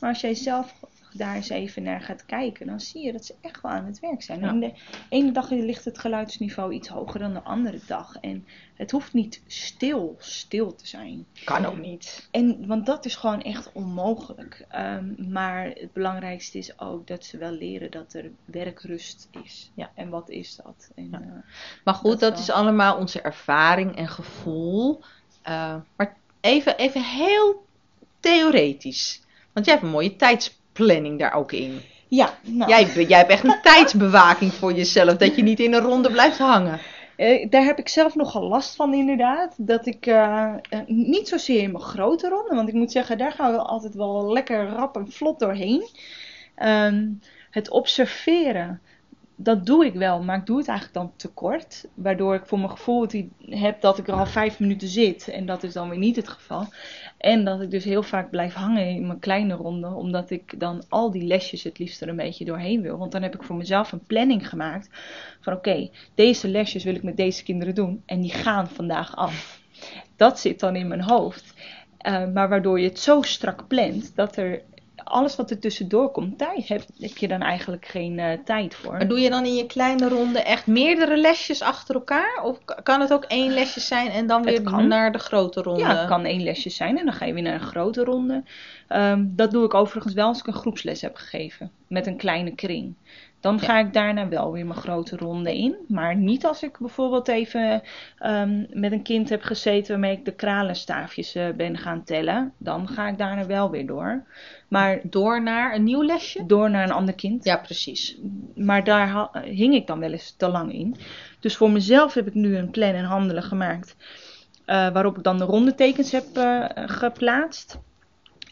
Maar 0.00 0.10
als 0.10 0.20
jij 0.20 0.34
zelf 0.34 0.74
daar 1.16 1.34
eens 1.34 1.48
even 1.48 1.82
naar 1.82 2.00
gaat 2.00 2.26
kijken, 2.26 2.66
dan 2.66 2.80
zie 2.80 3.04
je 3.04 3.12
dat 3.12 3.24
ze 3.24 3.34
echt 3.40 3.60
wel 3.62 3.72
aan 3.72 3.84
het 3.84 4.00
werk 4.00 4.22
zijn. 4.22 4.40
Ja. 4.40 4.48
En 4.48 4.60
de 4.60 4.72
ene 5.08 5.32
dag 5.32 5.50
ligt 5.50 5.84
het 5.84 5.98
geluidsniveau 5.98 6.72
iets 6.72 6.88
hoger 6.88 7.20
dan 7.20 7.32
de 7.32 7.42
andere 7.42 7.80
dag. 7.86 8.16
En 8.20 8.46
het 8.74 8.90
hoeft 8.90 9.12
niet 9.12 9.42
stil, 9.46 10.16
stil 10.18 10.74
te 10.74 10.86
zijn. 10.86 11.26
Kan 11.44 11.64
ook 11.64 11.78
niet. 11.78 12.28
En, 12.30 12.66
want 12.66 12.86
dat 12.86 13.04
is 13.04 13.16
gewoon 13.16 13.42
echt 13.42 13.70
onmogelijk. 13.72 14.66
Um, 14.76 15.16
maar 15.30 15.64
het 15.64 15.92
belangrijkste 15.92 16.58
is 16.58 16.78
ook 16.78 17.06
dat 17.06 17.24
ze 17.24 17.38
wel 17.38 17.50
leren 17.52 17.90
dat 17.90 18.12
er 18.14 18.30
werkrust 18.44 19.28
is. 19.44 19.70
Ja. 19.74 19.90
En 19.94 20.08
wat 20.08 20.30
is 20.30 20.56
dat? 20.64 20.90
En, 20.94 21.08
Ja. 21.10 21.20
uh, 21.20 21.26
Maar 21.84 21.94
goed, 21.94 22.10
Dat 22.10 22.20
dat, 22.20 22.32
wel. 22.32 22.40
is 22.40 22.50
allemaal 22.50 22.96
onze 22.96 23.20
ervaring 23.20 23.96
en 23.96 24.08
gevoel. 24.08 25.00
Uh, 25.48 25.74
maar 25.96 26.16
even, 26.40 26.76
even 26.76 27.02
heel 27.04 27.64
theoretisch. 28.20 29.22
Want 29.52 29.66
jij 29.66 29.74
hebt 29.74 29.86
een 29.86 29.92
mooie 29.92 30.16
tijdsplanning 30.76 31.18
daar 31.18 31.34
ook 31.34 31.52
in. 31.52 31.80
ja, 32.08 32.38
nou, 32.42 32.70
Jij, 32.70 33.06
jij 33.06 33.18
hebt 33.18 33.30
echt 33.30 33.44
een 33.44 33.60
tijdsbewaking 33.72 34.52
voor 34.52 34.72
jezelf. 34.72 35.16
Dat 35.16 35.36
je 35.36 35.42
niet 35.42 35.60
in 35.60 35.74
een 35.74 35.80
ronde 35.82 36.10
blijft 36.10 36.38
hangen. 36.38 36.80
eh, 37.16 37.50
daar 37.50 37.64
heb 37.64 37.78
ik 37.78 37.88
zelf 37.88 38.14
nogal 38.14 38.42
last 38.42 38.76
van 38.76 38.94
inderdaad. 38.94 39.54
Dat 39.56 39.86
ik 39.86 40.06
eh, 40.06 40.52
eh, 40.70 40.80
niet 40.86 41.28
zozeer 41.28 41.62
in 41.62 41.72
mijn 41.72 41.84
grote 41.84 42.28
ronde, 42.28 42.54
want 42.54 42.68
ik 42.68 42.74
moet 42.74 42.92
zeggen, 42.92 43.18
daar 43.18 43.32
gaan 43.32 43.52
we 43.52 43.58
altijd 43.58 43.94
wel 43.94 44.32
lekker 44.32 44.66
rap 44.66 44.96
en 44.96 45.12
vlot 45.12 45.38
doorheen. 45.38 45.88
Ehm, 46.54 47.08
het 47.50 47.70
observeren, 47.70 48.80
dat 49.36 49.66
doe 49.66 49.84
ik 49.84 49.94
wel, 49.94 50.22
maar 50.22 50.38
ik 50.38 50.46
doe 50.46 50.58
het 50.58 50.68
eigenlijk 50.68 50.98
dan 50.98 51.12
te 51.16 51.28
kort. 51.28 51.88
Waardoor 51.94 52.34
ik 52.34 52.46
voor 52.46 52.58
mijn 52.58 52.70
gevoel 52.70 53.02
het 53.02 53.24
heb 53.40 53.80
dat 53.80 53.98
ik 53.98 54.08
er 54.08 54.14
al 54.14 54.26
vijf 54.26 54.60
minuten 54.60 54.88
zit. 54.88 55.28
En 55.28 55.46
dat 55.46 55.62
is 55.62 55.72
dan 55.72 55.88
weer 55.88 55.98
niet 55.98 56.16
het 56.16 56.28
geval. 56.28 56.66
En 57.18 57.44
dat 57.44 57.60
ik 57.60 57.70
dus 57.70 57.84
heel 57.84 58.02
vaak 58.02 58.30
blijf 58.30 58.54
hangen 58.54 58.88
in 58.88 59.06
mijn 59.06 59.18
kleine 59.18 59.54
ronde. 59.54 59.88
Omdat 59.88 60.30
ik 60.30 60.60
dan 60.60 60.82
al 60.88 61.10
die 61.10 61.22
lesjes 61.22 61.62
het 61.62 61.78
liefst 61.78 62.02
er 62.02 62.08
een 62.08 62.16
beetje 62.16 62.44
doorheen 62.44 62.82
wil. 62.82 62.98
Want 62.98 63.12
dan 63.12 63.22
heb 63.22 63.34
ik 63.34 63.42
voor 63.42 63.56
mezelf 63.56 63.92
een 63.92 64.06
planning 64.06 64.48
gemaakt. 64.48 64.90
Van 65.40 65.52
oké, 65.52 65.90
deze 66.14 66.48
lesjes 66.48 66.84
wil 66.84 66.94
ik 66.94 67.02
met 67.02 67.16
deze 67.16 67.42
kinderen 67.42 67.74
doen. 67.74 68.02
En 68.06 68.20
die 68.20 68.32
gaan 68.32 68.68
vandaag 68.68 69.16
af. 69.16 69.60
Dat 70.16 70.38
zit 70.38 70.60
dan 70.60 70.76
in 70.76 70.88
mijn 70.88 71.02
hoofd. 71.02 71.54
Eh, 71.98 72.26
maar 72.32 72.48
waardoor 72.48 72.80
je 72.80 72.88
het 72.88 72.98
zo 72.98 73.22
strak 73.22 73.68
plant 73.68 74.16
dat 74.16 74.36
er 74.36 74.62
alles 75.08 75.36
wat 75.36 75.50
er 75.50 75.58
tussendoor 75.58 76.10
komt, 76.10 76.38
daar 76.38 76.56
heb, 76.66 76.82
heb 76.98 77.16
je 77.16 77.28
dan 77.28 77.40
eigenlijk 77.40 77.86
geen 77.86 78.18
eh, 78.18 78.38
tijd 78.44 78.74
voor. 78.74 78.92
Maar 78.92 79.08
doe 79.08 79.20
je 79.20 79.30
dan 79.30 79.44
in 79.44 79.54
je 79.54 79.66
kleine 79.66 80.08
ronde 80.08 80.38
echt 80.38 80.66
meerdere 80.66 81.16
lesjes 81.16 81.62
achter 81.62 81.94
elkaar? 81.94 82.42
Of 82.42 82.58
kan 82.82 83.00
het 83.00 83.12
ook 83.12 83.24
één 83.24 83.52
lesje 83.52 83.80
zijn 83.80 84.10
en 84.10 84.26
dan 84.26 84.42
weer 84.42 84.62
naar 84.62 85.12
de 85.12 85.18
grote 85.18 85.62
ronde? 85.62 85.80
Ja, 85.80 85.96
het 85.96 86.08
kan 86.08 86.24
één 86.24 86.42
lesje 86.42 86.70
zijn 86.70 86.98
en 86.98 87.04
dan 87.04 87.14
ga 87.14 87.24
je 87.24 87.32
weer 87.32 87.42
naar 87.42 87.54
een 87.54 87.60
grote 87.60 88.04
ronde. 88.04 88.42
Ehm, 88.88 89.24
dat 89.28 89.50
doe 89.50 89.64
ik 89.64 89.74
overigens 89.74 90.14
wel 90.14 90.26
als 90.26 90.38
ik 90.38 90.46
een 90.46 90.52
groepsles 90.52 91.00
heb 91.00 91.16
gegeven. 91.16 91.70
Met 91.88 92.06
een 92.06 92.16
kleine 92.16 92.54
kring. 92.54 92.94
Dan 93.40 93.60
ga 93.60 93.78
ik 93.78 93.92
daarna 93.92 94.28
wel 94.28 94.52
weer 94.52 94.66
mijn 94.66 94.78
grote 94.80 95.16
ronde 95.16 95.56
in. 95.58 95.74
Maar 95.88 96.16
niet 96.16 96.46
als 96.46 96.62
ik 96.62 96.78
bijvoorbeeld 96.78 97.28
even 97.28 97.82
ehm, 98.18 98.64
met 98.70 98.92
een 98.92 99.02
kind 99.02 99.28
heb 99.28 99.42
gezeten 99.42 99.90
waarmee 99.90 100.16
ik 100.16 100.24
de 100.24 100.32
kralenstaafjes 100.32 101.34
eh, 101.34 101.48
ben 101.56 101.78
gaan 101.78 102.04
tellen. 102.04 102.52
Dan 102.58 102.88
ga 102.88 103.08
ik 103.08 103.18
daarna 103.18 103.46
wel 103.46 103.70
weer 103.70 103.86
door. 103.86 104.24
Maar 104.68 105.00
Door 105.02 105.42
naar 105.42 105.74
een 105.74 105.84
nieuw 105.84 106.02
lesje? 106.02 106.46
door 106.46 106.70
naar 106.70 106.82
een 106.84 106.92
ander 106.92 107.14
kind. 107.14 107.44
Ja, 107.44 107.56
precies. 107.56 108.16
Maar 108.54 108.84
daar 108.84 109.30
hing 109.44 109.74
ik 109.74 109.86
dan 109.86 109.98
wel 109.98 110.12
eens 110.12 110.34
te 110.36 110.48
lang 110.48 110.72
in. 110.72 110.96
Dus 111.40 111.56
voor 111.56 111.70
mezelf 111.70 112.14
heb 112.14 112.26
ik 112.26 112.34
nu 112.34 112.56
een 112.56 112.70
plan 112.70 112.94
en 112.94 113.04
handelen 113.04 113.42
gemaakt. 113.42 113.96
eh, 114.64 114.88
waarop 114.92 115.16
ik 115.16 115.22
dan 115.22 115.38
de 115.38 115.44
rondetekens 115.44 116.12
heb 116.12 116.24
eh, 116.36 116.64
geplaatst. 116.74 117.78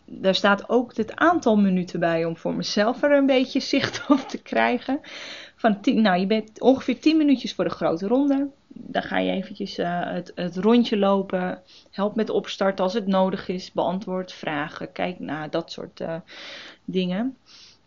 Daar 0.07 0.35
staat 0.35 0.69
ook 0.69 0.97
het 0.97 1.17
aantal 1.17 1.57
minuten 1.57 2.01
bij 2.01 2.25
om 2.25 2.37
voor 2.37 2.55
mezelf 2.55 3.03
er 3.03 3.13
een 3.13 3.27
beetje 3.27 3.61
zicht 3.75 4.05
op 4.09 4.19
te 4.19 4.43
krijgen. 4.43 5.01
Van 5.57 5.81
tien, 5.81 6.03
nou, 6.03 6.21
je 6.21 6.27
bent 6.27 6.61
ongeveer 6.61 7.01
10 7.01 7.17
minuutjes 7.17 7.55
voor 7.55 7.65
de 7.65 7.71
grote 7.71 8.07
ronde. 8.07 8.49
Dan 8.69 9.03
ga 9.03 9.19
je 9.19 9.33
eventjes 9.33 9.79
eh, 9.79 10.01
het, 10.03 10.33
het 10.35 10.57
rondje 10.57 10.97
lopen. 10.97 11.63
Help 11.91 12.15
met 12.15 12.31
opstarten 12.31 12.85
als 12.85 12.95
het 12.95 13.07
nodig 13.07 13.49
is. 13.49 13.73
Beantwoord 13.73 14.33
vragen. 14.33 14.93
Kijk 14.93 15.19
naar 15.19 15.51
dat 15.51 15.73
soort 15.73 16.01
eh, 16.01 16.17
dingen. 16.85 17.37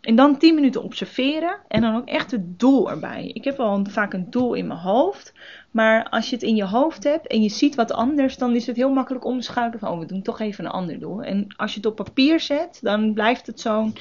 En 0.08 0.14
dan 0.16 0.38
10 0.38 0.54
minuten 0.54 0.82
observeren 0.82 1.56
en 1.68 1.80
dan 1.80 1.96
ook 1.96 2.06
echt 2.08 2.30
het 2.30 2.58
doel 2.60 2.90
erbij. 2.90 3.30
Ik 3.34 3.44
heb 3.44 3.56
wel 3.56 3.74
een- 3.74 3.90
vaak 3.90 4.12
een 4.12 4.30
doel 4.30 4.54
in 4.54 4.66
mijn 4.66 4.78
hoofd. 4.78 5.32
Maar 5.70 6.08
als 6.08 6.28
je 6.28 6.34
het 6.34 6.44
in 6.44 6.56
je 6.56 6.64
hoofd 6.64 7.04
hebt 7.04 7.26
en 7.26 7.42
je 7.42 7.48
ziet 7.48 7.74
wat 7.74 7.92
anders, 7.92 8.36
dan 8.36 8.54
is 8.54 8.66
het 8.66 8.76
heel 8.76 8.90
makkelijk 8.92 9.24
omschakelen 9.24 9.78
van, 9.78 9.88
oh, 9.92 9.98
we 9.98 10.06
doen 10.06 10.22
toch 10.22 10.40
even 10.40 10.64
een 10.64 10.70
ander 10.70 10.98
doel. 10.98 11.22
En 11.22 11.46
als 11.56 11.70
je 11.72 11.76
het 11.76 11.86
op 11.86 11.96
papier 11.96 12.40
zet, 12.40 12.78
dan 12.82 13.12
blijft 13.12 13.46
het 13.46 13.60
zo'n, 13.60 13.94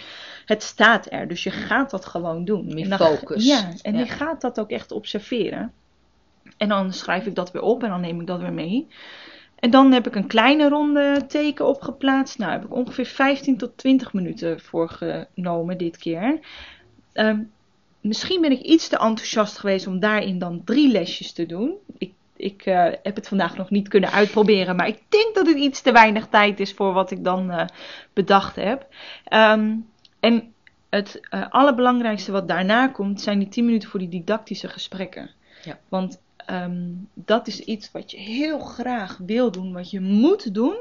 het 0.46 0.64
staat 0.64 1.12
er. 1.12 1.28
Dus 1.28 1.44
je 1.44 1.52
gaat 1.52 1.90
dat 1.90 2.06
gewoon 2.06 2.46
doen. 2.46 2.74
Meer 2.74 2.96
focus. 2.98 3.46
Ja, 3.46 3.70
en 3.82 3.94
Ja. 3.94 4.00
je 4.00 4.06
gaat 4.06 4.42
dat 4.42 4.60
ook 4.60 4.70
echt 4.70 4.92
observeren. 4.92 5.72
En 6.58 6.68
dan 6.70 6.94
schrijf 6.94 7.26
ik 7.26 7.36
dat 7.36 7.52
weer 7.52 7.62
op 7.62 7.84
en 7.84 7.90
dan 7.90 8.02
neem 8.02 8.22
ik 8.22 8.28
dat 8.28 8.40
weer 8.40 8.54
mee. 8.54 8.88
En 9.60 9.70
dan 9.70 9.92
heb 9.92 10.08
ik 10.08 10.16
een 10.16 10.28
kleine 10.28 10.70
ronde 10.70 11.26
teken 11.28 11.68
opgeplaatst. 11.68 12.38
Nou, 12.38 12.52
heb 12.52 12.64
ik 12.64 12.74
ongeveer 12.74 13.06
15 13.06 13.58
tot 13.58 13.78
20 13.78 14.14
minuten 14.14 14.60
voor 14.60 14.90
genomen 14.90 15.78
dit 15.78 15.98
keer. 15.98 16.40
Ehm, 17.14 17.40
misschien 18.02 18.42
ben 18.42 18.52
ik 18.52 18.62
iets 18.62 18.88
te 18.88 18.98
enthousiast 18.98 19.58
geweest 19.58 19.88
om 19.88 20.00
daarin 20.00 20.40
dan 20.40 20.62
drie 20.64 20.92
lesjes 20.92 21.32
te 21.32 21.46
doen. 21.46 21.74
Ik, 21.98 22.14
ik 22.36 22.66
eh, 22.66 22.84
heb 23.04 23.16
het 23.16 23.28
vandaag 23.28 23.58
nog 23.58 23.70
niet 23.70 23.88
kunnen 23.88 24.12
uitproberen, 24.12 24.76
maar 24.76 24.88
ik 24.88 25.02
denk 25.10 25.36
dat 25.36 25.48
het 25.48 25.58
iets 25.58 25.82
te 25.82 25.92
weinig 25.92 26.28
tijd 26.28 26.60
is 26.60 26.74
voor 26.74 26.94
wat 26.94 27.12
ik 27.12 27.24
dan 27.24 27.52
eh, 27.52 27.66
bedacht 28.14 28.56
heb. 28.56 28.88
Ehm, 29.24 29.76
en 30.20 30.54
het 30.90 31.20
eh, 31.30 31.50
allerbelangrijkste 31.50 32.32
wat 32.32 32.48
daarna 32.48 32.88
komt, 32.88 33.22
zijn 33.22 33.40
die 33.40 33.48
10 33.48 33.66
minuten 33.66 33.90
voor 33.90 34.00
die 34.00 34.10
didactische 34.10 34.68
gesprekken. 34.68 35.30
Ja. 35.64 35.80
Want 35.90 36.22
ehm, 36.48 36.92
dat 37.14 37.48
is 37.48 37.60
iets 37.60 37.92
wat 37.92 38.12
je 38.12 38.18
heel 38.18 38.60
graag 38.60 39.18
wil 39.26 39.52
doen, 39.52 39.74
wat 39.74 39.90
je 39.92 40.02
moet 40.02 40.54
doen, 40.54 40.76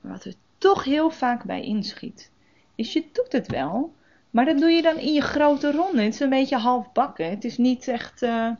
maar 0.00 0.12
wat 0.12 0.24
er 0.24 0.34
toch 0.58 0.84
heel 0.84 1.10
vaak 1.10 1.44
bij 1.44 1.62
inschiet. 1.62 2.30
Dus 2.74 2.92
je 2.92 3.04
doet 3.12 3.32
het 3.32 3.46
wel, 3.46 3.92
maar 4.30 4.44
dat 4.44 4.58
doe 4.58 4.70
je 4.70 4.82
dan 4.82 4.96
in 4.96 5.12
je 5.12 5.20
grote 5.20 5.72
ronde. 5.72 6.02
Het 6.02 6.14
is 6.14 6.20
een 6.20 6.28
beetje 6.28 6.56
half 6.56 6.92
bakken. 6.92 7.30
Het 7.30 7.44
is 7.44 7.58
niet 7.58 7.88
echt, 7.88 8.22
eh, 8.22 8.50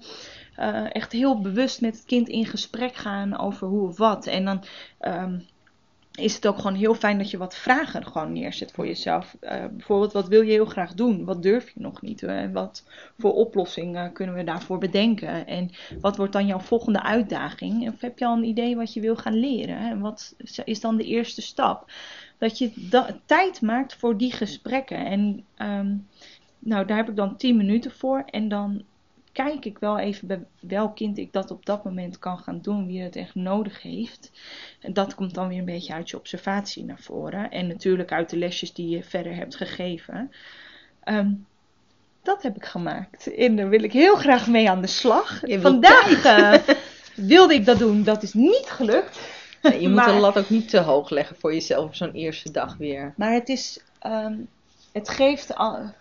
eh, 0.56 0.94
echt 0.94 1.12
heel 1.12 1.40
bewust 1.40 1.80
met 1.80 1.94
het 1.94 2.04
kind 2.04 2.28
in 2.28 2.46
gesprek 2.46 2.94
gaan 2.94 3.38
over 3.38 3.66
hoe 3.66 3.88
of 3.88 3.96
wat. 3.96 4.26
En 4.26 4.44
dan 4.44 4.64
ehm, 4.98 5.38
is 6.14 6.34
het 6.34 6.46
ook 6.46 6.56
gewoon 6.56 6.74
heel 6.74 6.94
fijn 6.94 7.18
dat 7.18 7.30
je 7.30 7.38
wat 7.38 7.56
vragen 7.56 8.06
gewoon 8.06 8.32
neerzet 8.32 8.72
voor 8.72 8.86
jezelf. 8.86 9.36
Eh, 9.40 9.64
bijvoorbeeld, 9.70 10.12
wat 10.12 10.28
wil 10.28 10.42
je 10.42 10.50
heel 10.50 10.64
graag 10.64 10.94
doen? 10.94 11.24
Wat 11.24 11.42
durf 11.42 11.70
je 11.70 11.80
nog 11.80 12.02
niet? 12.02 12.22
En 12.22 12.52
wat 12.52 12.84
voor 13.18 13.32
oplossingen 13.32 14.12
kunnen 14.12 14.34
we 14.34 14.44
daarvoor 14.44 14.78
bedenken? 14.78 15.46
En 15.46 15.70
wat 16.00 16.16
wordt 16.16 16.32
dan 16.32 16.46
jouw 16.46 16.58
volgende 16.58 17.02
uitdaging? 17.02 17.88
Of 17.88 18.00
heb 18.00 18.18
je 18.18 18.26
al 18.26 18.36
een 18.36 18.44
idee 18.44 18.76
wat 18.76 18.94
je 18.94 19.00
wil 19.00 19.16
gaan 19.16 19.38
leren? 19.38 19.76
En 19.76 20.00
wat 20.00 20.34
is 20.64 20.80
dan 20.80 20.96
de 20.96 21.04
eerste 21.04 21.42
stap? 21.42 21.92
Dat 22.38 22.58
je 22.58 22.72
tijd 23.26 23.60
maakt 23.60 23.94
voor 23.94 24.16
die 24.16 24.32
gesprekken. 24.32 25.06
En 25.06 25.44
ehm, 25.56 25.96
nou, 26.58 26.86
daar 26.86 26.96
heb 26.96 27.08
ik 27.08 27.16
dan 27.16 27.36
10 27.36 27.56
minuten 27.56 27.90
voor. 27.90 28.22
En 28.26 28.48
dan 28.48 28.82
kijk 29.32 29.64
ik 29.64 29.78
wel 29.78 29.98
even 29.98 30.26
bij 30.28 30.44
welk 30.60 30.96
kind 30.96 31.18
ik 31.18 31.32
dat 31.32 31.50
op 31.50 31.66
dat 31.66 31.84
moment 31.84 32.18
kan 32.18 32.38
gaan 32.38 32.58
doen, 32.62 32.86
wie 32.86 33.02
het 33.02 33.16
echt 33.16 33.34
nodig 33.34 33.82
heeft. 33.82 34.30
En 34.80 34.92
dat 34.92 35.14
komt 35.14 35.34
dan 35.34 35.48
weer 35.48 35.58
een 35.58 35.64
beetje 35.64 35.92
uit 35.92 36.10
je 36.10 36.16
observatie 36.16 36.84
naar 36.84 37.00
voren. 37.00 37.50
En 37.50 37.66
natuurlijk 37.66 38.12
uit 38.12 38.30
de 38.30 38.36
lesjes 38.36 38.72
die 38.72 38.88
je 38.88 39.02
verder 39.04 39.34
hebt 39.34 39.56
gegeven. 39.56 40.32
Ehm, 41.04 41.30
dat 42.22 42.42
heb 42.42 42.56
ik 42.56 42.64
gemaakt. 42.64 43.34
En 43.34 43.56
daar 43.56 43.68
wil 43.68 43.82
ik 43.82 43.92
heel 43.92 44.16
graag 44.16 44.46
mee 44.46 44.70
aan 44.70 44.80
de 44.80 44.86
slag. 44.86 45.40
Vandaag, 45.42 46.24
eh, 46.24 46.74
wilde 47.14 47.54
ik 47.54 47.64
dat 47.64 47.78
doen. 47.78 48.02
Dat 48.02 48.22
is 48.22 48.32
niet 48.32 48.66
gelukt. 48.66 49.20
Nee, 49.62 49.80
je 49.80 49.86
moet 49.88 49.96
Maar- 49.96 50.12
de 50.14 50.20
lat 50.20 50.38
ook 50.38 50.50
niet 50.50 50.68
te 50.68 50.78
hoog 50.80 51.10
leggen 51.10 51.36
voor 51.38 51.52
jezelf 51.52 51.84
op 51.84 51.94
zo'n 51.94 52.12
eerste 52.12 52.50
dag 52.50 52.76
weer. 52.76 53.14
Maar 53.16 53.32
het 53.32 53.48
is, 53.48 53.80
ehm, 53.98 54.34
het 54.92 55.08
geeft 55.08 55.54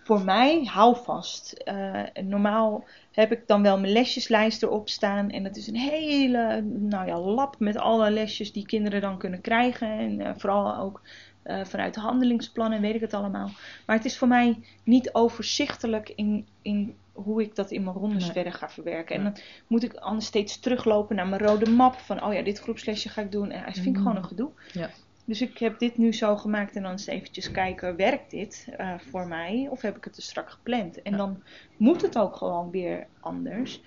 voor 0.04 0.20
mij 0.24 0.64
houvast. 0.64 1.52
Eh, 1.52 2.02
normaal 2.22 2.84
heb 3.12 3.32
ik 3.32 3.46
dan 3.46 3.62
wel 3.62 3.78
mijn 3.78 3.92
lesjeslijst 3.92 4.62
erop 4.62 4.88
staan. 4.88 5.30
En 5.30 5.42
dat 5.42 5.56
is 5.56 5.66
een 5.66 5.76
hele 5.76 6.60
nou 6.62 7.06
ja, 7.06 7.18
lap 7.20 7.54
met 7.58 7.76
alle 7.76 8.10
lesjes 8.10 8.52
die 8.52 8.66
kinderen 8.66 9.00
dan 9.00 9.18
kunnen 9.18 9.40
krijgen. 9.40 9.88
En 9.98 10.20
eh, 10.20 10.32
vooral 10.36 10.76
ook 10.76 11.00
eh, 11.42 11.64
vanuit 11.64 11.94
de 11.94 12.00
handelingsplannen, 12.00 12.80
weet 12.80 12.94
ik 12.94 13.00
het 13.00 13.14
allemaal. 13.14 13.50
Maar 13.86 13.96
het 13.96 14.04
is 14.04 14.18
voor 14.18 14.28
mij 14.28 14.58
niet 14.84 15.12
overzichtelijk 15.14 16.12
in, 16.16 16.46
in 16.62 16.94
hoe 17.12 17.42
ik 17.42 17.54
dat 17.56 17.70
in 17.70 17.84
mijn 17.84 17.96
rondes 17.96 18.22
Nee. 18.24 18.32
verder 18.32 18.52
ga 18.52 18.68
verwerken. 18.68 19.16
En 19.16 19.22
dan 19.22 19.36
moet 19.66 19.82
ik 19.82 19.94
anders 19.94 20.26
steeds 20.26 20.58
teruglopen 20.60 21.16
naar 21.16 21.26
mijn 21.28 21.42
rode 21.42 21.70
map. 21.70 21.94
Van, 21.94 22.24
oh 22.24 22.32
ja, 22.32 22.42
dit 22.42 22.58
groepslesje 22.60 23.08
ga 23.08 23.20
ik 23.22 23.32
doen. 23.32 23.50
En 23.50 23.64
dat 23.64 23.74
vind 23.74 23.86
ik 23.86 23.92
Mhm. 23.92 24.02
gewoon 24.02 24.16
een 24.16 24.24
gedoe. 24.24 24.50
Ja. 24.72 24.90
Dus 25.24 25.40
ik 25.40 25.58
heb 25.58 25.78
dit 25.78 25.96
nu 25.98 26.12
zo 26.12 26.36
gemaakt 26.36 26.76
en 26.76 26.82
dan 26.82 26.90
eens 26.90 27.06
eventjes 27.06 27.50
kijken, 27.50 27.96
werkt 27.96 28.30
dit 28.30 28.66
eh, 28.76 28.98
voor 28.98 29.26
mij? 29.26 29.66
Of 29.70 29.80
heb 29.80 29.96
ik 29.96 30.04
het 30.04 30.12
te 30.12 30.22
strak 30.22 30.50
gepland? 30.50 31.02
En 31.02 31.12
Ja. 31.12 31.18
dan 31.18 31.42
moet 31.76 32.02
het 32.02 32.18
ook 32.18 32.36
gewoon 32.36 32.70
weer 32.70 33.06
anders. 33.20 33.80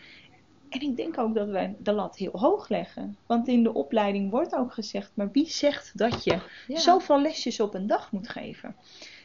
En 0.70 0.82
ik 0.82 0.96
denk 0.98 1.18
ook 1.18 1.36
dat 1.36 1.48
wij 1.50 1.76
de 1.80 1.92
lat 1.92 2.18
heel 2.18 2.32
hoog 2.40 2.70
leggen. 2.70 3.18
Want 3.26 3.48
in 3.48 3.64
de 3.64 3.74
opleiding 3.74 4.32
wordt 4.32 4.56
ook 4.56 4.74
gezegd, 4.74 5.12
maar 5.16 5.32
wie 5.32 5.50
zegt 5.50 5.98
dat 5.98 6.24
je 6.24 6.40
Ja. 6.68 6.78
zoveel 6.80 7.22
lesjes 7.22 7.60
op 7.60 7.74
een 7.74 7.88
dag 7.88 8.12
moet 8.12 8.30
geven? 8.30 8.76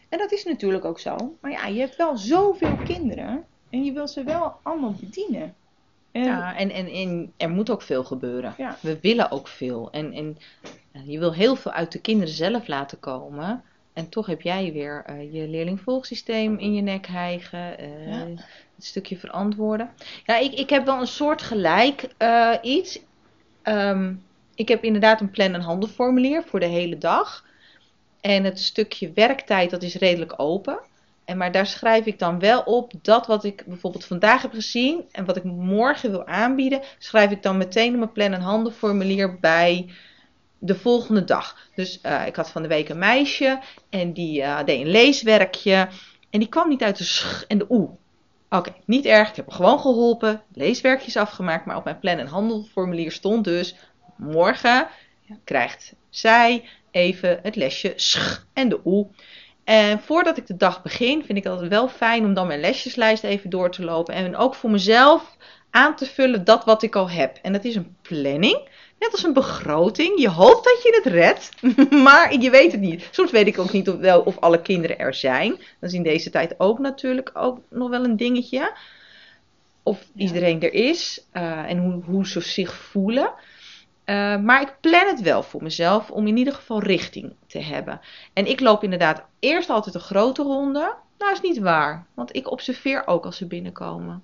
En 0.08 0.18
dat 0.18 0.32
is 0.32 0.44
natuurlijk 0.44 0.84
ook 0.84 0.98
zo. 1.00 1.36
Maar 1.40 1.50
ja, 1.50 1.66
je 1.66 1.80
hebt 1.80 1.96
wel 1.96 2.16
zoveel 2.16 2.76
kinderen 2.76 3.44
en 3.70 3.84
je 3.84 3.92
wil 3.92 4.08
ze 4.08 4.24
wel 4.24 4.60
allemaal 4.62 4.94
bedienen. 5.00 5.54
En 6.12 6.24
Ja, 6.24 6.56
en, 6.56 6.70
en, 6.70 6.86
en 6.86 7.32
er 7.36 7.50
moet 7.50 7.70
ook 7.70 7.82
veel 7.82 8.04
gebeuren. 8.04 8.54
Ja. 8.56 8.76
We 8.82 9.00
willen 9.00 9.30
ook 9.30 9.48
veel. 9.48 9.90
En, 9.90 10.12
en 10.12 10.36
je 11.04 11.18
wil 11.18 11.32
heel 11.34 11.56
veel 11.56 11.72
uit 11.72 11.92
de 11.92 12.00
kinderen 12.00 12.34
zelf 12.34 12.66
laten 12.66 12.98
komen. 13.00 13.62
En 13.92 14.08
toch 14.08 14.26
heb 14.26 14.40
jij 14.42 14.72
weer 14.72 15.02
eh, 15.06 15.32
je 15.32 15.48
leerlingvolgsysteem 15.48 16.58
in 16.58 16.74
je 16.74 16.82
nek 16.82 17.06
hijgen. 17.06 17.78
eh, 17.78 18.08
Ja. 18.08 18.26
Het 18.74 18.86
stukje 18.86 19.16
verantwoorden. 19.16 19.90
Ja, 20.24 20.36
ik, 20.38 20.52
ik 20.52 20.70
heb 20.70 20.84
wel 20.84 21.00
een 21.00 21.06
soort 21.06 21.42
gelijk 21.42 22.08
eh, 22.16 22.54
iets. 22.62 23.00
Ehm, 23.62 24.14
ik 24.54 24.68
heb 24.68 24.84
inderdaad 24.84 25.20
een 25.20 25.30
plan- 25.30 25.54
en 25.54 25.60
handelformulier 25.60 26.42
voor 26.42 26.60
de 26.60 26.66
hele 26.66 26.98
dag. 26.98 27.44
En 28.20 28.44
het 28.44 28.58
stukje 28.60 29.12
werktijd, 29.14 29.70
dat 29.70 29.82
is 29.82 29.94
redelijk 29.94 30.34
open. 30.36 30.78
En 31.24 31.36
maar 31.36 31.52
daar 31.52 31.66
schrijf 31.66 32.06
ik 32.06 32.18
dan 32.18 32.38
wel 32.38 32.60
op 32.60 32.92
dat 33.02 33.26
wat 33.26 33.44
ik 33.44 33.62
bijvoorbeeld 33.66 34.04
vandaag 34.04 34.42
heb 34.42 34.52
gezien 34.52 35.04
en 35.12 35.24
wat 35.24 35.36
ik 35.36 35.44
morgen 35.44 36.10
wil 36.10 36.26
aanbieden, 36.26 36.80
schrijf 36.98 37.30
ik 37.30 37.42
dan 37.42 37.56
meteen 37.56 37.92
in 37.92 37.98
mijn 37.98 38.12
plan- 38.12 38.32
en 38.32 38.40
handelformulier 38.40 39.38
bij 39.40 39.88
de 40.58 40.74
volgende 40.74 41.24
dag. 41.24 41.56
Dus 41.74 42.00
eh, 42.00 42.26
ik 42.26 42.36
had 42.36 42.50
van 42.50 42.62
de 42.62 42.68
week 42.68 42.88
een 42.88 42.98
meisje 42.98 43.60
en 43.90 44.12
die 44.12 44.42
eh, 44.42 44.64
deed 44.64 44.80
een 44.80 44.90
leeswerkje 44.90 45.88
en 46.30 46.38
die 46.38 46.48
kwam 46.48 46.68
niet 46.68 46.82
uit 46.82 46.98
de 46.98 47.04
sch 47.04 47.42
en 47.48 47.58
de 47.58 47.66
oe. 47.68 47.90
Oké, 48.50 48.72
niet 48.84 49.04
erg, 49.04 49.28
ik 49.28 49.36
heb 49.36 49.46
haar 49.48 49.56
gewoon 49.56 49.80
geholpen, 49.80 50.42
leeswerkjes 50.52 51.16
afgemaakt, 51.16 51.66
maar 51.66 51.76
op 51.76 51.84
mijn 51.84 51.98
plan- 51.98 52.18
en 52.18 52.26
handelformulier 52.26 53.12
stond 53.12 53.44
dus 53.44 53.74
morgen 54.16 54.88
krijgt 55.44 55.94
zij 56.10 56.64
even 56.90 57.38
het 57.42 57.56
lesje 57.56 57.92
sch 57.96 58.40
en 58.52 58.68
de 58.68 58.80
oe. 58.84 59.06
En 59.64 60.00
voordat 60.00 60.36
ik 60.36 60.46
de 60.46 60.56
dag 60.56 60.82
begin, 60.82 61.24
vind 61.24 61.38
ik 61.38 61.44
het 61.44 61.52
altijd 61.52 61.70
wel 61.70 61.88
fijn 61.88 62.24
om 62.24 62.34
dan 62.34 62.46
mijn 62.46 62.60
lesjeslijst 62.60 63.24
even 63.24 63.50
door 63.50 63.70
te 63.70 63.84
lopen. 63.84 64.14
En 64.14 64.36
ook 64.36 64.54
voor 64.54 64.70
mezelf 64.70 65.36
aan 65.70 65.96
te 65.96 66.06
vullen 66.06 66.44
dat 66.44 66.64
wat 66.64 66.82
ik 66.82 66.96
al 66.96 67.10
heb. 67.10 67.38
En 67.42 67.52
dat 67.52 67.64
is 67.64 67.74
een 67.74 67.96
planning. 68.02 68.68
Net 68.98 69.12
als 69.12 69.22
een 69.22 69.32
begroting. 69.32 70.20
Je 70.20 70.28
hoopt 70.28 70.64
dat 70.64 70.82
je 70.82 71.00
het 71.02 71.12
redt, 71.12 71.50
maar 72.06 72.34
je 72.38 72.50
weet 72.50 72.72
het 72.72 72.80
niet. 72.80 73.08
Soms 73.10 73.30
weet 73.30 73.46
ik 73.46 73.58
ook 73.58 73.72
niet 73.72 73.88
of, 73.88 73.96
wel, 73.96 74.20
of 74.20 74.38
alle 74.38 74.62
kinderen 74.62 74.98
er 74.98 75.14
zijn. 75.14 75.50
Dat 75.50 75.90
is 75.90 75.92
in 75.92 76.02
deze 76.02 76.30
tijd 76.30 76.54
ook 76.60 76.78
natuurlijk 76.78 77.30
ook 77.34 77.58
nog 77.70 77.88
wel 77.90 78.04
een 78.04 78.16
dingetje. 78.16 78.72
Of 79.82 80.04
Ja. 80.14 80.24
iedereen 80.24 80.62
er 80.62 80.72
is 80.72 81.24
eh, 81.32 81.70
en 81.70 81.78
hoe, 81.78 82.02
hoe 82.04 82.26
ze 82.26 82.40
zich 82.40 82.74
voelen. 82.74 83.32
Eh, 84.04 84.36
maar 84.36 84.60
ik 84.62 84.74
plan 84.80 85.06
het 85.06 85.20
wel 85.20 85.42
voor 85.42 85.62
mezelf 85.62 86.10
om 86.10 86.26
in 86.26 86.36
ieder 86.36 86.52
geval 86.52 86.82
richting 86.82 87.32
te 87.46 87.58
hebben. 87.58 88.00
En 88.32 88.46
ik 88.46 88.60
loop 88.60 88.82
inderdaad 88.82 89.24
eerst 89.38 89.70
altijd 89.70 89.94
een 89.94 90.00
grote 90.00 90.42
ronde. 90.42 90.94
Nou, 91.18 91.32
is 91.32 91.40
niet 91.40 91.58
waar. 91.58 92.06
Want 92.14 92.36
ik 92.36 92.50
observeer 92.50 93.06
ook 93.06 93.24
als 93.24 93.36
ze 93.36 93.46
binnenkomen. 93.46 94.22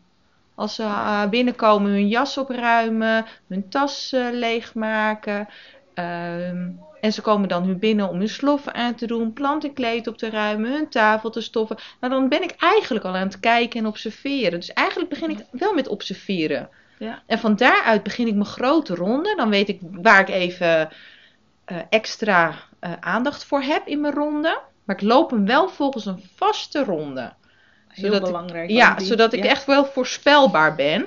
Als 0.55 0.75
ze 0.75 0.83
eh, 0.83 1.29
binnenkomen, 1.29 1.91
hun 1.91 2.09
jas 2.09 2.39
opruimen, 2.39 3.25
hun 3.49 3.69
tas 3.69 4.13
eh, 4.13 4.27
leegmaken. 4.33 5.49
Ehm, 5.95 6.71
en 7.01 7.13
ze 7.13 7.21
komen 7.21 7.49
dan 7.49 7.67
nu 7.67 7.75
binnen 7.75 8.09
om 8.09 8.19
hun 8.19 8.29
sloffen 8.29 8.75
aan 8.75 8.95
te 8.95 9.07
doen, 9.07 9.33
plant 9.33 9.65
en 9.65 9.73
kleed 9.73 10.07
op 10.07 10.17
te 10.17 10.31
ruimen, 10.31 10.73
hun 10.73 10.89
tafel 10.89 11.31
te 11.31 11.41
stoffen. 11.41 11.77
Maar 12.01 12.11
dan 12.11 12.29
ben 12.29 12.43
ik 12.43 12.55
eigenlijk 12.59 13.05
al 13.05 13.15
aan 13.15 13.27
het 13.27 13.41
kijken 13.41 13.81
en 13.81 13.87
observeren. 13.87 14.61
Dus 14.61 14.73
eigenlijk 14.73 15.11
begin 15.11 15.31
ik 15.31 15.45
wel 15.51 15.75
met 15.75 15.89
observeren. 15.89 16.69
Ja. 16.99 17.23
En 17.27 17.39
van 17.39 17.57
daaruit 17.57 18.03
begin 18.03 18.27
ik 18.27 18.35
mijn 18.35 18.47
grote 18.47 18.95
ronde. 18.95 19.35
Dan 19.37 19.51
weet 19.51 19.69
ik 19.69 19.79
waar 19.81 20.21
ik 20.21 20.29
even 20.29 20.89
eh, 21.65 21.79
extra 21.89 22.55
aandacht 23.01 23.45
voor 23.45 23.63
heb 23.63 23.87
in 23.87 24.01
mijn 24.01 24.15
ronde. 24.15 24.61
Maar 24.85 24.97
ik 24.97 25.03
loop 25.03 25.31
hem 25.31 25.47
wel 25.47 25.69
volgens 25.69 26.07
een 26.07 26.23
vaste 26.37 26.85
ronde. 26.85 27.33
Heel 27.95 28.15
ik- 28.15 28.23
belangrijk. 28.23 28.71
Ja, 28.71 28.95
die- 28.95 29.07
zodat 29.07 29.33
ik 29.33 29.45
echt 29.45 29.65
wel 29.65 29.85
voorspelbaar 29.85 30.75
ben. 30.75 31.07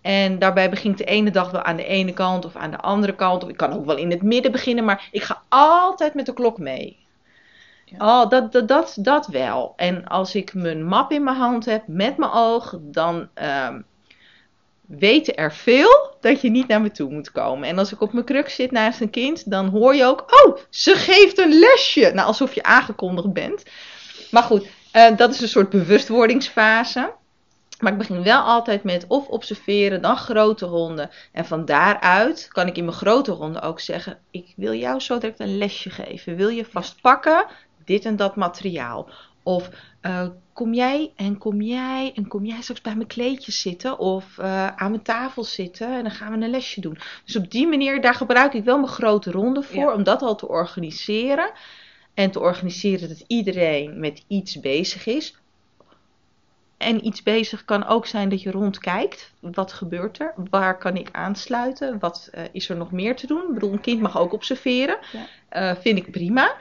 En 0.00 0.38
daarbij 0.38 0.70
begin 0.70 0.90
ik 0.90 0.96
de 0.96 1.04
ene 1.04 1.30
dag 1.30 1.50
wel 1.50 1.62
aan 1.62 1.76
de 1.76 1.84
ene 1.84 2.12
kant 2.12 2.44
of 2.44 2.56
aan 2.56 2.70
de 2.70 2.76
andere 2.76 3.14
kant. 3.14 3.42
Of 3.44 3.48
ik 3.50 3.56
kan 3.56 3.72
ook 3.72 3.84
wel 3.84 3.96
in 3.96 4.10
het 4.10 4.22
midden 4.22 4.52
beginnen, 4.52 4.84
maar 4.84 5.08
ik 5.10 5.22
ga 5.22 5.42
altijd 5.48 6.14
met 6.14 6.26
de 6.26 6.32
klok 6.32 6.58
mee. 6.58 7.00
Ja. 7.84 8.22
Oh, 8.22 8.30
dat, 8.30 8.52
dat, 8.52 8.68
dat, 8.68 8.96
dat 8.98 9.26
wel. 9.26 9.72
En 9.76 10.06
als 10.06 10.34
ik 10.34 10.54
mijn 10.54 10.84
map 10.84 11.10
in 11.12 11.24
mijn 11.24 11.36
hand 11.36 11.64
heb 11.64 11.82
met 11.86 12.16
mijn 12.16 12.30
oog, 12.32 12.78
dan 12.80 13.28
ehm, 13.34 13.80
weten 14.86 15.36
er 15.36 15.52
veel 15.52 16.16
dat 16.20 16.40
je 16.40 16.50
niet 16.50 16.68
naar 16.68 16.80
me 16.80 16.90
toe 16.90 17.10
moet 17.10 17.32
komen. 17.32 17.68
En 17.68 17.78
als 17.78 17.92
ik 17.92 18.00
op 18.00 18.12
mijn 18.12 18.24
kruk 18.24 18.48
zit 18.48 18.70
naast 18.70 19.00
een 19.00 19.10
kind, 19.10 19.50
dan 19.50 19.68
hoor 19.68 19.94
je 19.94 20.04
ook, 20.04 20.44
oh, 20.46 20.56
ze 20.70 20.94
geeft 20.94 21.38
een 21.38 21.58
lesje. 21.58 22.10
Nou, 22.14 22.26
alsof 22.26 22.54
je 22.54 22.62
aangekondigd 22.62 23.32
bent. 23.32 23.62
Maar 24.30 24.42
goed, 24.42 24.66
eh, 24.92 25.16
dat 25.16 25.30
is 25.34 25.40
een 25.40 25.48
soort 25.48 25.70
bewustwordingsfase. 25.70 27.12
Maar 27.80 27.92
ik 27.92 27.98
begin 27.98 28.22
wel 28.22 28.40
altijd 28.40 28.82
met 28.84 29.04
of 29.08 29.28
observeren, 29.28 30.02
dan 30.02 30.16
grote 30.16 30.64
honden. 30.64 31.10
En 31.32 31.44
van 31.44 31.64
daaruit 31.64 32.48
kan 32.52 32.66
ik 32.66 32.76
in 32.76 32.84
mijn 32.84 32.96
grote 32.96 33.30
honden 33.30 33.62
ook 33.62 33.80
zeggen: 33.80 34.18
Ik 34.30 34.52
wil 34.56 34.74
jou 34.74 35.00
zo 35.00 35.18
direct 35.18 35.40
een 35.40 35.58
lesje 35.58 35.90
geven. 35.90 36.36
Wil 36.36 36.48
je 36.48 36.64
vast 36.64 37.00
pakken 37.00 37.46
dit 37.84 38.04
en 38.04 38.16
dat 38.16 38.36
materiaal? 38.36 39.08
Of 39.42 39.70
eh, 40.00 40.26
kom 40.52 40.74
jij 40.74 41.12
en 41.16 41.38
kom 41.38 41.60
jij 41.60 42.12
en 42.14 42.28
kom 42.28 42.44
jij 42.44 42.62
straks 42.62 42.80
bij 42.80 42.94
mijn 42.94 43.06
kleedjes 43.06 43.60
zitten 43.60 43.98
of 43.98 44.38
eh, 44.38 44.66
aan 44.66 44.90
mijn 44.90 45.02
tafel 45.02 45.44
zitten 45.44 45.92
en 45.96 46.02
dan 46.02 46.12
gaan 46.12 46.38
we 46.38 46.44
een 46.44 46.50
lesje 46.50 46.80
doen. 46.80 46.98
Dus 47.24 47.36
op 47.36 47.50
die 47.50 47.66
manier, 47.66 48.00
daar 48.00 48.14
gebruik 48.14 48.52
ik 48.54 48.64
wel 48.64 48.76
mijn 48.78 48.92
grote 48.92 49.30
ronde 49.30 49.62
voor 49.62 49.76
Ja. 49.76 49.94
om 49.94 50.02
dat 50.02 50.22
al 50.22 50.36
te 50.36 50.48
organiseren. 50.48 51.50
En 52.14 52.30
te 52.30 52.40
organiseren 52.40 53.08
dat 53.08 53.24
iedereen 53.26 54.00
met 54.00 54.24
iets 54.26 54.60
bezig 54.60 55.06
is. 55.06 55.36
En 56.76 57.06
iets 57.06 57.22
bezig 57.22 57.64
kan 57.64 57.86
ook 57.86 58.06
zijn 58.06 58.28
dat 58.28 58.42
je 58.42 58.50
rondkijkt. 58.50 59.32
Wat 59.40 59.72
gebeurt 59.72 60.20
er? 60.20 60.34
Waar 60.50 60.78
kan 60.78 60.96
ik 60.96 61.08
aansluiten? 61.12 61.98
Wat 61.98 62.28
eh, 62.32 62.42
is 62.52 62.68
er 62.68 62.76
nog 62.76 62.92
meer 62.92 63.16
te 63.16 63.26
doen? 63.26 63.42
Ik 63.48 63.54
bedoel, 63.54 63.72
een 63.72 63.80
kind 63.80 64.00
mag 64.00 64.18
ook 64.18 64.32
observeren. 64.32 64.98
Ja. 65.12 65.26
Eh, 65.48 65.76
vind 65.80 65.98
ik 65.98 66.10
prima. 66.10 66.56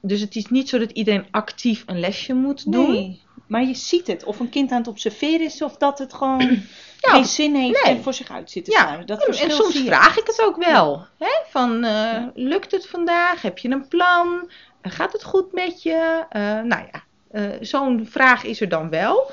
Dus 0.00 0.20
het 0.20 0.36
is 0.36 0.46
niet 0.46 0.68
zo 0.68 0.78
dat 0.78 0.90
iedereen 0.90 1.26
actief 1.30 1.82
een 1.86 2.00
lesje 2.00 2.34
moet 2.34 2.72
doen. 2.72 2.90
Nee, 2.90 3.20
maar 3.46 3.64
je 3.64 3.74
ziet 3.74 4.06
het. 4.06 4.24
Of 4.24 4.40
een 4.40 4.48
kind 4.48 4.70
aan 4.70 4.78
het 4.78 4.88
observeren 4.88 5.46
is 5.46 5.62
of 5.62 5.76
dat 5.76 5.98
het 5.98 6.14
gewoon 6.14 6.40
Ja, 7.00 7.12
geen 7.12 7.24
zin 7.24 7.54
heeft 7.54 7.84
nee. 7.84 7.96
en 7.96 8.02
voor 8.02 8.14
zich 8.14 8.30
uit 8.30 8.50
zit 8.50 8.64
te 8.64 8.70
Ja. 8.70 8.96
Dat 8.96 9.24
en, 9.24 9.50
soms 9.50 9.78
vraag 9.78 10.18
ik 10.18 10.26
het 10.26 10.42
ook 10.42 10.56
wel. 10.56 11.06
Hè? 11.18 11.32
Van, 11.50 11.84
eh, 11.84 12.22
lukt 12.34 12.70
het 12.70 12.86
vandaag? 12.86 13.42
Heb 13.42 13.58
je 13.58 13.70
een 13.70 13.88
plan? 13.88 14.50
Gaat 14.90 15.12
het 15.12 15.24
goed 15.24 15.52
met 15.52 15.82
je? 15.82 16.24
Eh, 16.28 16.40
nou 16.42 16.82
ja, 16.92 17.02
eh, 17.30 17.42
zo'n 17.60 18.06
vraag 18.10 18.44
is 18.44 18.60
er 18.60 18.68
dan 18.68 18.90
wel. 18.90 19.30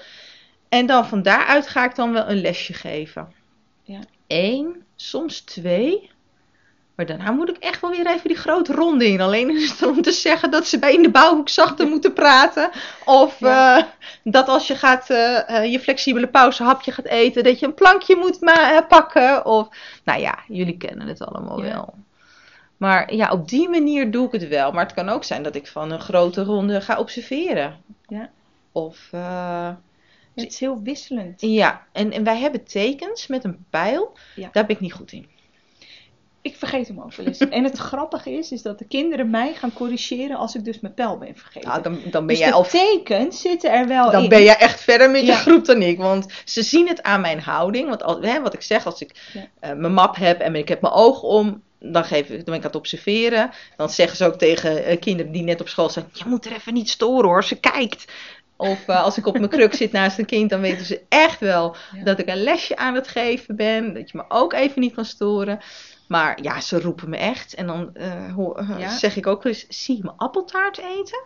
En 0.70 0.86
dan 0.86 1.06
van 1.08 1.22
daaruit 1.22 1.68
ga 1.68 1.84
ik 1.86 1.96
dan 1.96 2.14
wel 2.14 2.30
een 2.30 2.42
lesje 2.42 2.74
geven. 2.74 3.34
Ja. 3.84 4.00
Eén, 4.28 4.84
soms 4.96 5.40
twee. 5.42 6.10
Maar 6.96 7.06
daarna 7.06 7.32
moet 7.32 7.50
ik 7.50 7.58
echt 7.58 7.82
wel 7.82 7.90
weer 7.92 8.08
even 8.08 8.28
die 8.28 8.38
grote 8.38 8.74
ronde 8.74 9.08
in. 9.08 9.22
Alleen 9.22 9.50
is 9.50 9.70
het 9.70 9.84
om 9.90 10.02
te 10.02 10.12
zeggen 10.12 10.52
dat 10.52 10.68
ze 10.68 10.80
bij 10.80 10.94
in 10.94 11.02
de 11.02 11.10
bouwhoek 11.12 11.50
zachter 11.50 11.88
moeten 11.88 12.14
praten. 12.14 12.70
Of 13.06 13.40
Ja. 13.40 13.78
eh, 13.78 13.84
dat 14.24 14.48
als 14.48 14.68
je 14.68 14.76
gaat, 14.76 15.10
eh, 15.10 15.72
je 15.72 15.80
flexibele 15.80 16.28
pauzehapje 16.28 16.92
gaat 16.92 17.06
eten, 17.06 17.44
dat 17.44 17.60
je 17.60 17.66
een 17.66 17.74
plankje 17.74 18.16
moet 18.16 18.42
ma- 18.42 18.82
pakken. 18.82 19.46
Of, 19.46 19.68
nou 20.04 20.20
ja, 20.22 20.40
jullie 20.48 20.78
kennen 20.78 21.08
het 21.08 21.22
allemaal 21.26 21.64
Ja. 21.64 21.74
wel. 21.74 21.94
Maar 22.82 23.14
ja, 23.14 23.32
op 23.32 23.50
die 23.50 23.70
manier 23.70 24.12
doe 24.12 24.26
ik 24.26 24.32
het 24.32 24.48
wel. 24.48 24.72
Maar 24.72 24.84
het 24.86 24.94
kan 24.94 25.10
ook 25.10 25.24
zijn 25.24 25.44
dat 25.44 25.56
ik 25.56 25.68
van 25.68 25.92
een 25.92 26.00
grote 26.00 26.44
ronde 26.44 26.82
ga 26.82 27.00
observeren. 27.00 27.78
Ja. 28.08 28.30
Of, 28.72 29.08
eh, 29.12 29.70
Het 30.36 30.48
is 30.52 30.60
heel 30.60 30.82
wisselend. 30.84 31.42
ja, 31.42 31.86
en, 31.92 32.12
en 32.12 32.24
wij 32.24 32.38
hebben 32.38 32.64
tekens 32.64 33.28
met 33.28 33.44
een 33.44 33.66
pijl. 33.70 34.18
Ja. 34.36 34.50
Daar 34.52 34.66
ben 34.66 34.76
ik 34.76 34.82
niet 34.82 34.94
goed 34.94 35.12
in. 35.12 35.28
Ik 36.42 36.56
vergeet 36.56 36.88
hem 36.88 37.00
ook 37.02 37.14
wel 37.16 37.26
eens. 37.26 37.38
en 37.38 37.64
het 37.64 37.78
grappige 37.78 38.32
is, 38.32 38.52
is 38.52 38.62
dat 38.62 38.80
de 38.80 38.86
kinderen 38.86 39.30
mij 39.30 39.54
gaan 39.54 39.74
corrigeren 39.74 40.38
als 40.38 40.56
ik 40.56 40.64
dus 40.64 40.80
mijn 40.80 40.94
pijl 40.94 41.18
ben 41.18 41.36
vergeten. 41.36 41.70
Nou, 41.70 41.82
dan, 41.82 41.94
dan 42.04 42.12
ben 42.12 42.28
dus 42.28 42.38
jij 42.38 42.48
de 42.48 42.54
al 42.54 42.64
tekens 42.64 43.42
zitten 43.42 43.72
er 43.72 43.88
wel 43.88 44.12
dan 44.12 44.24
in. 44.24 44.30
ben 44.30 44.44
jij 44.44 44.58
echt 44.58 44.80
verder 44.82 45.12
met 45.12 45.26
je 45.26 45.34
groep 45.34 45.66
dan 45.66 45.82
ik. 45.82 45.98
Want 45.98 46.26
ze 46.46 46.64
zien 46.64 46.88
het 46.88 47.04
aan 47.04 47.22
mijn 47.22 47.40
houding. 47.40 47.90
Want 47.90 48.04
al, 48.04 48.22
hè, 48.22 48.42
wat 48.42 48.54
ik 48.54 48.62
zeg, 48.62 48.86
als 48.86 49.02
ik 49.02 49.30
Ja. 49.34 49.48
eh, 49.60 49.74
mijn 49.74 49.94
map 49.94 50.16
heb 50.16 50.40
en 50.40 50.56
ik 50.56 50.68
heb 50.68 50.82
mijn 50.82 50.94
oog 50.94 51.22
om, 51.22 51.62
dan, 51.84 52.04
geef, 52.06 52.22
ik- 52.30 52.36
dan 52.36 52.44
ben 52.46 52.54
ik 52.54 52.60
aan 52.62 52.66
het 52.68 52.76
observeren. 52.76 53.52
Dan 53.78 53.90
zeggen 53.90 54.18
ze 54.18 54.26
ook 54.26 54.36
tegen 54.38 54.84
eh, 54.86 55.00
kinderen 55.00 55.32
die 55.32 55.44
net 55.44 55.62
op 55.62 55.68
school 55.68 55.90
zijn: 55.90 56.06
Je 56.14 56.24
moet 56.28 56.46
er 56.46 56.52
even 56.52 56.74
niet 56.74 56.90
storen 56.90 57.30
hoor, 57.30 57.44
ze 57.44 57.60
kijkt. 57.60 58.06
Of 58.56 58.88
eh, 58.88 59.04
als 59.04 59.18
ik 59.18 59.26
op 59.26 59.38
mijn 59.38 59.50
kruk 59.50 59.74
zit 59.74 59.92
naast 59.92 60.18
een 60.20 60.26
kind, 60.26 60.50
dan 60.50 60.62
weten 60.62 60.86
ze 60.86 61.02
echt 61.10 61.40
wel 61.40 61.76
Ja. 61.96 62.04
dat 62.04 62.20
ik 62.20 62.28
een 62.30 62.44
lesje 62.44 62.76
aan 62.78 62.96
het 62.96 63.08
geven 63.08 63.56
ben. 63.56 63.94
Dat 63.94 64.12
je 64.12 64.18
me 64.18 64.24
ook 64.28 64.54
even 64.54 64.82
niet 64.82 64.94
kan 64.94 65.06
storen. 65.06 65.60
Maar 66.08 66.42
ja, 66.42 66.62
ze 66.62 66.80
roepen 66.80 67.10
me 67.10 67.18
echt. 67.18 67.54
En 67.54 67.68
dan 67.68 67.96
eh, 67.96 68.34
hoor- 68.34 68.66
Ja. 68.78 68.90
zeg 68.98 69.16
ik 69.16 69.28
ook 69.28 69.46
eens: 69.46 69.66
Zie 69.70 69.98
je 69.98 70.04
me 70.04 70.12
appeltaart 70.18 70.78
eten? 70.78 71.24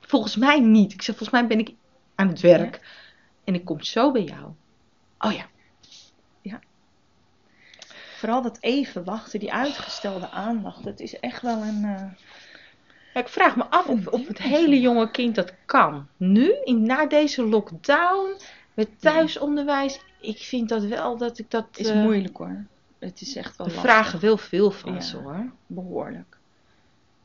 Volgens 0.00 0.36
mij 0.36 0.60
niet. 0.60 0.92
Ik 0.92 1.02
zeg: 1.02 1.16
Volgens 1.16 1.40
mij 1.40 1.46
ben 1.48 1.58
ik 1.58 1.70
aan 2.14 2.28
het 2.28 2.40
werk. 2.40 2.80
En 3.44 3.54
ik 3.54 3.64
kom 3.64 3.82
zo 3.82 4.12
bij 4.12 4.22
jou. 4.22 4.44
Oh 5.18 5.32
ja. 5.32 5.46
Vooral 8.24 8.42
dat 8.42 8.58
even 8.60 9.04
wachten, 9.04 9.38
die 9.40 9.52
uitgestelde 9.52 10.30
aandacht, 10.30 10.84
dat 10.84 11.00
is 11.00 11.20
echt 11.20 11.42
wel 11.42 11.62
een... 11.62 11.84
eh, 11.84 12.02
Ja, 13.14 13.20
Ik 13.20 13.28
vraag 13.28 13.56
me 13.56 13.64
af 13.64 13.86
of, 13.86 14.06
of 14.06 14.26
het 14.28 14.38
hele 14.42 14.80
jonge 14.80 15.10
kind 15.10 15.34
dat 15.34 15.52
kan. 15.66 16.06
Nu, 16.16 16.54
in, 16.64 16.82
na 16.82 17.06
deze 17.06 17.42
lockdown, 17.44 18.40
met 18.74 18.88
thuisonderwijs. 19.00 20.00
Ik 20.20 20.38
vind 20.38 20.68
dat 20.68 20.84
wel 20.84 21.16
dat 21.16 21.38
ik 21.38 21.50
dat. 21.50 21.66
is 21.74 21.88
eh, 21.88 22.02
moeilijk 22.02 22.36
hoor. 22.36 22.64
Het 22.98 23.20
is 23.20 23.36
echt 23.36 23.56
wel 23.56 23.66
We 23.66 23.72
lastig. 23.74 23.90
vragen 23.92 24.20
wel 24.20 24.36
veel 24.36 24.70
van 24.70 24.94
Ja. 24.94 25.00
ze 25.00 25.16
hoor. 25.16 25.50
Behoorlijk. 25.66 26.36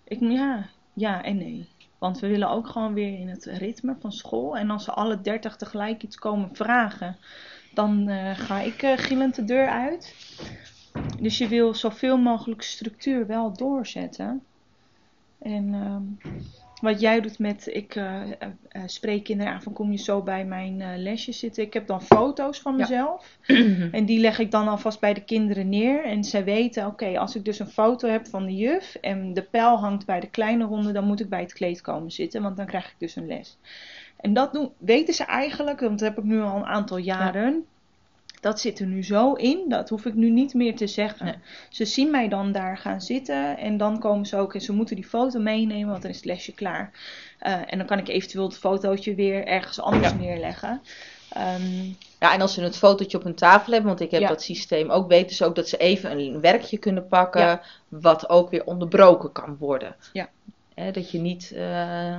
Ik, 0.03 0.19
ja, 0.21 0.65
ja 0.93 1.23
en 1.23 1.37
nee. 1.37 1.67
Want 1.97 2.19
we 2.19 2.27
willen 2.27 2.49
ook 2.49 2.67
gewoon 2.67 2.93
weer 2.93 3.19
in 3.19 3.29
het 3.29 3.45
ritme 3.45 3.95
van 3.99 4.11
school. 4.11 4.57
En 4.57 4.69
als 4.69 4.83
ze 4.83 4.91
alle 4.91 5.21
dertig 5.21 5.55
tegelijk 5.55 6.03
iets 6.03 6.15
komen 6.17 6.49
vragen, 6.53 7.17
dan 7.73 8.07
eh, 8.09 8.37
ga 8.37 8.59
ik 8.59 8.81
eh, 8.81 8.97
gillend 8.97 9.35
de 9.35 9.43
deur 9.45 9.67
uit. 9.69 10.15
Dus 11.19 11.37
je 11.37 11.47
wil 11.47 11.73
zoveel 11.73 12.17
mogelijk 12.17 12.61
structuur 12.61 13.27
wel 13.27 13.53
doorzetten. 13.53 14.43
En 15.39 15.73
ehm, 15.73 16.31
wat 16.81 16.99
jij 16.99 17.21
doet 17.21 17.39
met, 17.39 17.67
ik 17.67 17.95
eh, 17.95 18.21
eh, 18.31 18.81
spreek 18.85 19.23
kinderen 19.23 19.53
aan 19.53 19.61
van 19.61 19.73
kom 19.73 19.91
je 19.91 19.97
zo 19.97 20.21
bij 20.21 20.45
mijn 20.45 20.81
eh, 20.81 20.89
lesje 20.95 21.31
zitten. 21.31 21.63
Ik 21.63 21.73
heb 21.73 21.87
dan 21.87 22.01
foto's 22.01 22.59
van 22.59 22.71
Ja. 22.73 22.79
mezelf. 22.79 23.37
En 23.91 24.05
die 24.05 24.19
leg 24.19 24.39
ik 24.39 24.51
dan 24.51 24.67
alvast 24.67 24.99
bij 24.99 25.13
de 25.13 25.23
kinderen 25.23 25.69
neer. 25.69 26.03
En 26.03 26.23
zij 26.23 26.43
weten, 26.43 26.85
oké, 26.85 27.17
als 27.19 27.35
ik 27.35 27.45
dus 27.45 27.59
een 27.59 27.67
foto 27.69 28.07
heb 28.07 28.27
van 28.27 28.45
de 28.45 28.55
juf 28.55 28.95
en 28.95 29.33
de 29.33 29.43
pijl 29.43 29.77
hangt 29.77 30.05
bij 30.05 30.19
de 30.19 30.29
kleine 30.29 30.63
ronde, 30.65 30.91
dan 30.91 31.05
moet 31.05 31.19
ik 31.19 31.29
bij 31.29 31.41
het 31.41 31.53
kleed 31.53 31.81
komen 31.81 32.11
zitten, 32.11 32.41
want 32.41 32.57
dan 32.57 32.65
krijg 32.65 32.85
ik 32.85 32.95
dus 32.97 33.15
een 33.15 33.27
les. 33.27 33.57
En 34.17 34.33
dat 34.33 34.53
doen, 34.53 34.71
weten 34.77 35.13
ze 35.13 35.23
eigenlijk, 35.23 35.79
want 35.79 35.99
dat 35.99 36.07
heb 36.07 36.17
ik 36.17 36.23
nu 36.23 36.41
al 36.41 36.55
een 36.55 36.65
aantal 36.65 36.97
jaren. 36.97 37.65
Dat 38.39 38.59
zit 38.59 38.79
er 38.79 38.85
nu 38.85 39.03
zo 39.03 39.33
in, 39.33 39.65
dat 39.67 39.89
hoef 39.89 40.05
ik 40.05 40.13
nu 40.13 40.29
niet 40.29 40.53
meer 40.53 40.75
te 40.75 40.87
zeggen. 40.87 41.25
Nee. 41.25 41.35
Ze 41.69 41.85
zien 41.85 42.11
mij 42.11 42.27
dan 42.27 42.51
daar 42.51 42.77
gaan 42.77 43.01
zitten 43.01 43.57
en 43.57 43.77
dan 43.77 43.99
komen 43.99 44.25
ze 44.25 44.37
ook 44.37 44.53
en 44.53 44.61
ze 44.61 44.73
moeten 44.73 44.95
die 44.95 45.05
foto 45.05 45.39
meenemen, 45.39 45.89
want 45.89 46.01
dan 46.01 46.11
is 46.11 46.15
het 46.17 46.25
lesje 46.25 46.53
klaar. 46.53 46.91
Eh, 47.39 47.53
en 47.65 47.77
dan 47.77 47.87
kan 47.87 47.97
ik 47.97 48.07
eventueel 48.07 48.43
het 48.43 48.57
fotootje 48.57 49.15
weer 49.15 49.45
ergens 49.47 49.79
anders 49.81 50.09
Ja. 50.11 50.17
neerleggen. 50.17 50.81
Ehm, 51.29 51.83
Ja, 52.19 52.33
en 52.33 52.41
als 52.41 52.53
ze 52.53 52.61
het 52.61 52.77
fotootje 52.77 53.17
op 53.17 53.23
hun 53.23 53.35
tafel 53.35 53.71
hebben, 53.71 53.89
want 53.89 54.01
ik 54.01 54.11
heb 54.11 54.21
Ja. 54.21 54.27
dat 54.27 54.41
systeem 54.41 54.89
ook, 54.89 55.07
weten 55.07 55.35
ze 55.35 55.45
ook 55.45 55.55
dat 55.55 55.67
ze 55.69 55.77
even 55.77 56.19
een 56.19 56.41
werkje 56.41 56.77
kunnen 56.77 57.07
pakken, 57.07 57.41
Ja. 57.41 57.61
wat 57.87 58.29
ook 58.29 58.49
weer 58.49 58.65
onderbroken 58.65 59.31
kan 59.31 59.57
worden. 59.57 59.95
Ja. 60.13 60.29
Hè, 60.73 60.91
dat 60.91 61.11
je 61.11 61.19
niet 61.19 61.51
eh, 61.55 62.17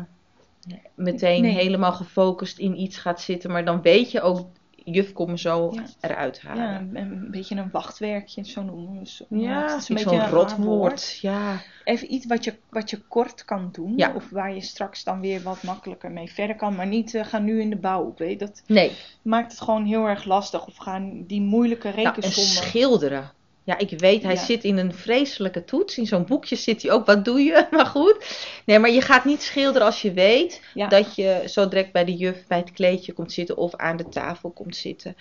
meteen 0.94 1.42
Nee. 1.42 1.52
helemaal 1.54 1.92
gefocust 1.92 2.58
in 2.58 2.80
iets 2.80 2.96
gaat 2.98 3.20
zitten, 3.20 3.50
maar 3.50 3.64
dan 3.64 3.82
weet 3.82 4.10
je 4.10 4.20
ook, 4.20 4.46
juf 4.90 5.12
komt 5.12 5.28
me 5.28 5.38
zo 5.38 5.70
Ja. 5.74 5.82
eruit 6.00 6.40
Ja, 6.42 6.48
halen. 6.48 6.74
een, 6.74 6.96
een 6.96 7.30
beetje 7.30 7.56
een 7.56 7.68
wachtwerkje, 7.72 8.44
zo 8.44 8.62
noemen 8.62 8.98
het. 8.98 9.22
Ja, 9.28 9.62
het 9.72 9.80
is 9.80 9.88
een 9.88 9.94
beetje 9.94 10.10
een 10.10 10.18
raar 10.18 10.30
rot 10.30 10.56
woord. 10.56 11.18
Ja. 11.20 11.60
Even 11.84 12.12
iets 12.14 12.26
wat 12.26 12.44
je, 12.44 12.54
wat 12.70 12.90
je 12.90 13.00
kort 13.08 13.44
kan 13.44 13.68
doen. 13.72 13.92
Ja. 13.96 14.12
Of 14.14 14.30
waar 14.30 14.54
je 14.54 14.60
straks 14.60 15.04
dan 15.04 15.20
weer 15.20 15.42
wat 15.42 15.62
makkelijker 15.62 16.10
mee 16.10 16.30
verder 16.32 16.56
kan. 16.56 16.74
Maar 16.74 16.86
niet 16.86 17.14
uh, 17.14 17.24
gaan 17.24 17.44
nu 17.44 17.60
in 17.60 17.70
de 17.70 17.76
bouw 17.76 18.04
op. 18.04 18.18
Weet. 18.18 18.30
je. 18.30 18.46
Dat 18.46 18.62
Nee, 18.66 18.92
maakt 19.22 19.52
het 19.52 19.60
gewoon 19.60 19.84
heel 19.84 20.06
erg 20.06 20.24
lastig. 20.24 20.66
Of 20.66 20.76
gaan 20.76 21.24
die 21.26 21.40
moeilijke 21.40 21.88
nou, 21.88 21.98
en 21.98 22.04
rekensommen. 22.04 22.52
schilderen. 22.52 23.30
Ja, 23.64 23.78
ik 23.78 23.98
weet, 23.98 24.22
hij 24.22 24.34
Ja. 24.34 24.40
zit 24.44 24.64
in 24.64 24.76
een 24.76 24.94
vreselijke 24.94 25.64
toets. 25.64 25.98
In 25.98 26.06
zo'n 26.06 26.24
boekje 26.26 26.56
zit 26.56 26.82
hij 26.82 26.90
ook. 26.92 27.06
Wat 27.06 27.24
doe 27.24 27.40
je? 27.40 27.66
Maar 27.70 27.86
goed. 27.86 28.38
Nee, 28.66 28.78
maar 28.78 28.90
je 28.90 29.00
gaat 29.00 29.24
niet 29.24 29.42
schilderen 29.42 29.86
als 29.86 30.02
je 30.02 30.12
weet 30.12 30.62
Ja. 30.74 30.86
dat 30.88 31.14
je 31.14 31.42
zo 31.46 31.68
direct 31.68 31.92
bij 31.92 32.04
de 32.04 32.14
juf 32.16 32.46
bij 32.46 32.58
het 32.58 32.72
kleedje 32.72 33.12
komt 33.12 33.32
zitten 33.32 33.56
of 33.56 33.74
aan 33.76 33.96
de 33.96 34.08
tafel 34.08 34.50
komt 34.50 34.76
zitten. 34.76 35.16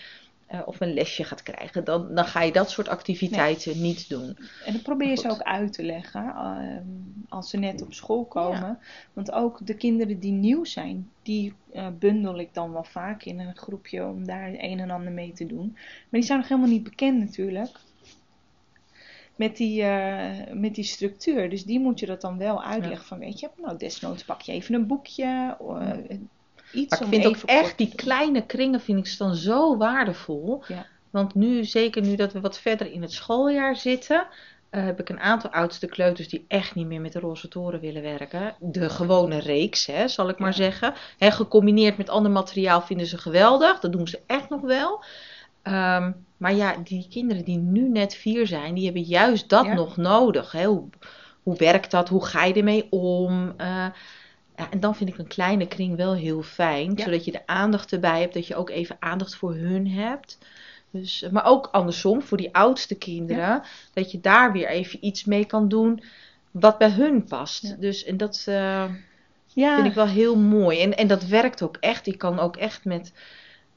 eh, 0.47 0.59
of 0.65 0.79
een 0.79 0.93
lesje 0.93 1.23
gaat 1.23 1.43
krijgen. 1.43 1.83
Dan, 1.83 2.15
dan 2.15 2.25
ga 2.25 2.41
je 2.41 2.51
dat 2.51 2.69
soort 2.69 2.87
activiteiten 2.87 3.81
niet 3.81 4.09
doen. 4.09 4.37
En 4.65 4.73
dan 4.73 4.81
probeer 4.81 5.09
je 5.09 5.15
ze 5.15 5.29
ook 5.29 5.41
uit 5.41 5.73
te 5.73 5.83
leggen. 5.83 6.21
ehm, 6.35 6.83
als 7.29 7.49
ze 7.49 7.57
net 7.57 7.81
op 7.81 7.93
school 7.93 8.25
komen. 8.25 8.79
Want 9.13 9.31
ook 9.31 9.59
de 9.65 9.73
kinderen 9.73 10.19
die 10.19 10.31
nieuw 10.31 10.65
zijn. 10.65 11.09
Die 11.23 11.53
eh, 11.73 11.87
bundel 11.99 12.39
ik 12.39 12.53
dan 12.53 12.71
wel 12.71 12.83
vaak 12.83 13.23
in 13.23 13.39
een 13.39 13.55
groepje. 13.57 14.05
Om 14.05 14.25
daar 14.25 14.47
een 14.57 14.79
en 14.79 14.89
ander 14.89 15.11
mee 15.11 15.33
te 15.33 15.45
doen. 15.45 15.69
Maar 15.73 16.05
die 16.19 16.23
zijn 16.23 16.39
nog 16.39 16.47
helemaal 16.47 16.69
niet 16.69 16.83
bekend 16.83 17.19
natuurlijk. 17.19 17.69
Met 19.39 19.57
die, 19.57 19.83
eh, 19.83 20.53
met 20.53 20.75
die 20.75 20.83
structuur. 20.83 21.49
Dus 21.49 21.63
die 21.65 21.79
moet 21.79 21.99
je 21.99 22.05
dat 22.05 22.21
dan 22.21 22.37
wel 22.37 22.63
uitleggen. 22.63 23.05
Van 23.07 23.19
weet 23.19 23.39
je, 23.39 23.49
nou 23.55 23.77
desnoods 23.77 24.23
pak 24.23 24.41
je 24.41 24.51
even 24.51 24.75
een 24.75 24.87
boekje. 24.87 25.55
eh, 25.59 26.17
iets 26.73 26.89
Maar 26.89 26.99
ik 26.99 27.05
om 27.05 27.11
vind 27.11 27.25
ook 27.25 27.35
echt 27.45 27.77
die 27.77 27.95
kleine 27.95 28.45
kringen 28.45 28.81
vind 28.81 29.07
ik 29.07 29.17
dan 29.17 29.35
zo 29.35 29.77
waardevol. 29.77 30.63
Ja. 30.67 30.85
Want 31.09 31.35
nu, 31.35 31.63
zeker 31.63 32.01
nu 32.01 32.15
dat 32.15 32.33
we 32.33 32.39
wat 32.39 32.59
verder 32.59 32.91
in 32.91 33.01
het 33.01 33.11
schooljaar 33.11 33.75
zitten, 33.75 34.27
eh, 34.69 34.83
heb 34.83 34.99
ik 34.99 35.09
een 35.09 35.19
aantal 35.19 35.49
oudste 35.49 35.87
kleuters 35.87 36.27
die 36.27 36.45
echt 36.47 36.75
niet 36.75 36.87
meer 36.87 37.01
met 37.01 37.13
de 37.13 37.19
roze 37.19 37.47
toren 37.47 37.79
willen 37.79 38.01
werken. 38.01 38.55
De 38.59 38.89
gewone 38.89 39.37
reeks, 39.39 39.85
hè, 39.85 40.07
zal 40.07 40.29
ik 40.29 40.39
maar 40.39 40.49
Ja. 40.49 40.55
zeggen. 40.55 40.93
Hè, 41.17 41.31
gecombineerd 41.31 41.97
met 41.97 42.09
ander 42.09 42.31
materiaal 42.31 42.81
vinden 42.81 43.07
ze 43.07 43.17
geweldig. 43.17 43.79
Dat 43.79 43.91
doen 43.91 44.07
ze 44.07 44.19
echt 44.27 44.49
nog 44.49 44.61
wel. 44.61 45.03
Ehm, 45.69 46.11
maar 46.37 46.53
ja, 46.53 46.75
die 46.83 47.07
kinderen 47.09 47.43
die 47.45 47.57
nu 47.57 47.89
net 47.89 48.15
vier 48.15 48.47
zijn, 48.47 48.73
die 48.73 48.83
hebben 48.85 49.01
juist 49.01 49.49
dat 49.49 49.65
Ja. 49.65 49.73
nog 49.73 49.97
nodig. 49.97 50.51
Hè? 50.51 50.65
Hoe, 50.65 50.89
hoe 51.43 51.57
werkt 51.57 51.91
dat? 51.91 52.09
Hoe 52.09 52.25
ga 52.25 52.43
je 52.43 52.53
ermee 52.53 52.87
om? 52.89 53.53
Eh, 53.57 53.85
ja, 54.57 54.69
en 54.71 54.79
dan 54.79 54.95
vind 54.95 55.09
ik 55.09 55.17
een 55.17 55.27
kleine 55.27 55.67
kring 55.67 55.95
wel 55.95 56.13
heel 56.13 56.41
fijn, 56.41 56.93
Ja. 56.95 57.03
zodat 57.03 57.25
je 57.25 57.31
de 57.31 57.47
aandacht 57.47 57.91
erbij 57.91 58.19
hebt, 58.19 58.33
dat 58.33 58.47
je 58.47 58.55
ook 58.55 58.69
even 58.69 58.95
aandacht 58.99 59.35
voor 59.35 59.53
hun 59.55 59.87
hebt. 59.87 60.37
Dus, 60.91 61.27
maar 61.31 61.45
ook 61.45 61.69
andersom, 61.71 62.21
voor 62.21 62.37
die 62.37 62.55
oudste 62.55 62.95
kinderen, 62.95 63.61
dat 63.93 64.11
je 64.11 64.19
daar 64.21 64.51
weer 64.51 64.67
even 64.67 65.05
iets 65.05 65.25
mee 65.25 65.45
kan 65.45 65.67
doen 65.67 66.03
wat 66.51 66.77
bij 66.77 66.89
hun 66.89 67.23
past. 67.23 67.81
Dus, 67.81 68.03
en 68.03 68.17
dat 68.17 68.43
eh, 68.47 68.85
vind 69.75 69.87
ik 69.87 69.93
wel 69.93 70.07
heel 70.07 70.35
mooi. 70.37 70.81
En, 70.81 70.97
en 70.97 71.07
dat 71.07 71.25
werkt 71.25 71.61
ook 71.61 71.77
echt. 71.79 72.07
Ik 72.07 72.17
kan 72.17 72.39
ook 72.39 72.55
echt 72.55 72.85
met, 72.85 73.13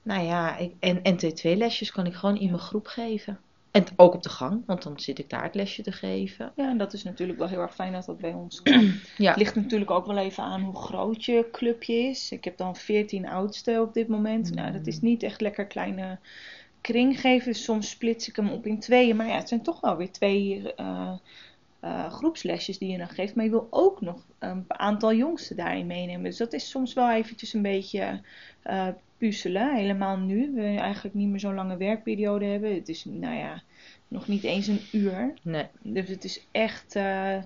nou 0.02 0.24
ja, 0.24 0.56
ik, 0.56 0.74
en 0.80 0.98
NT2-lesjes 0.98 1.92
kan 1.92 2.06
ik 2.06 2.14
gewoon 2.14 2.38
in 2.38 2.50
mijn 2.50 2.62
groep 2.62 2.86
geven. 2.86 3.38
En 3.72 3.84
ook 3.96 4.14
op 4.14 4.22
de 4.22 4.28
gang, 4.28 4.62
want 4.66 4.82
dan 4.82 5.00
zit 5.00 5.18
ik 5.18 5.30
daar 5.30 5.42
het 5.42 5.54
lesje 5.54 5.82
te 5.82 5.92
geven. 5.92 6.52
ja, 6.56 6.68
en 6.68 6.78
dat 6.78 6.92
is 6.92 7.02
natuurlijk 7.02 7.38
wel 7.38 7.48
heel 7.48 7.60
erg 7.60 7.74
fijn 7.74 7.92
dat 7.92 8.04
dat 8.04 8.18
bij 8.18 8.32
ons 8.32 8.62
kan. 8.62 8.92
Ja, 9.16 9.28
Het 9.28 9.38
ligt 9.38 9.54
natuurlijk 9.54 9.90
ook 9.90 10.06
wel 10.06 10.18
even 10.18 10.42
aan 10.42 10.60
hoe 10.60 10.76
groot 10.76 11.24
je 11.24 11.48
clubje 11.52 11.94
is. 11.94 12.32
Ik 12.32 12.44
heb 12.44 12.56
dan 12.56 12.76
14 12.76 13.28
oudsten 13.28 13.80
op 13.80 13.94
dit 13.94 14.08
moment. 14.08 14.54
Nou, 14.54 14.72
dat 14.72 14.86
is 14.86 15.00
niet 15.00 15.22
echt 15.22 15.40
lekker 15.40 15.66
kleine 15.66 16.18
kring 16.80 17.20
geven. 17.20 17.54
Soms 17.54 17.90
splits 17.90 18.28
ik 18.28 18.36
hem 18.36 18.50
op 18.50 18.66
in 18.66 18.78
tweeën. 18.78 19.16
Maar 19.16 19.26
ja, 19.26 19.36
het 19.36 19.48
zijn 19.48 19.62
toch 19.62 19.80
wel 19.80 19.96
weer 19.96 20.12
twee 20.12 20.74
eh, 20.74 21.12
eh, 21.80 22.12
groepslesjes 22.12 22.78
die 22.78 22.90
je 22.90 22.98
dan 22.98 23.08
geeft. 23.08 23.34
Maar 23.34 23.44
je 23.44 23.50
wil 23.50 23.66
ook 23.70 24.00
nog 24.00 24.24
een 24.38 24.64
aantal 24.68 25.14
jongsten 25.14 25.56
daarin 25.56 25.86
meenemen. 25.86 26.22
Dus 26.22 26.36
dat 26.36 26.52
is 26.52 26.70
soms 26.70 26.94
wel 26.94 27.10
eventjes 27.10 27.52
een 27.52 27.62
beetje 27.62 28.20
eh, 28.62 28.88
puzzelen. 29.22 29.74
Helemaal 29.74 30.16
nu. 30.16 30.52
We 30.54 30.62
eigenlijk 30.62 31.14
niet 31.14 31.28
meer 31.28 31.40
zo'n 31.40 31.54
lange 31.54 31.76
werkperiode 31.76 32.44
hebben. 32.44 32.74
Het 32.74 32.88
is, 32.88 33.04
nou 33.04 33.36
ja, 33.36 33.62
nog 34.08 34.28
niet 34.28 34.42
eens 34.44 34.66
een 34.66 34.80
uur. 34.92 35.34
nee. 35.42 35.66
Dus 35.82 36.08
het 36.08 36.24
is 36.24 36.46
echt, 36.50 36.96
eh, 36.96 37.36
eh, 37.36 37.42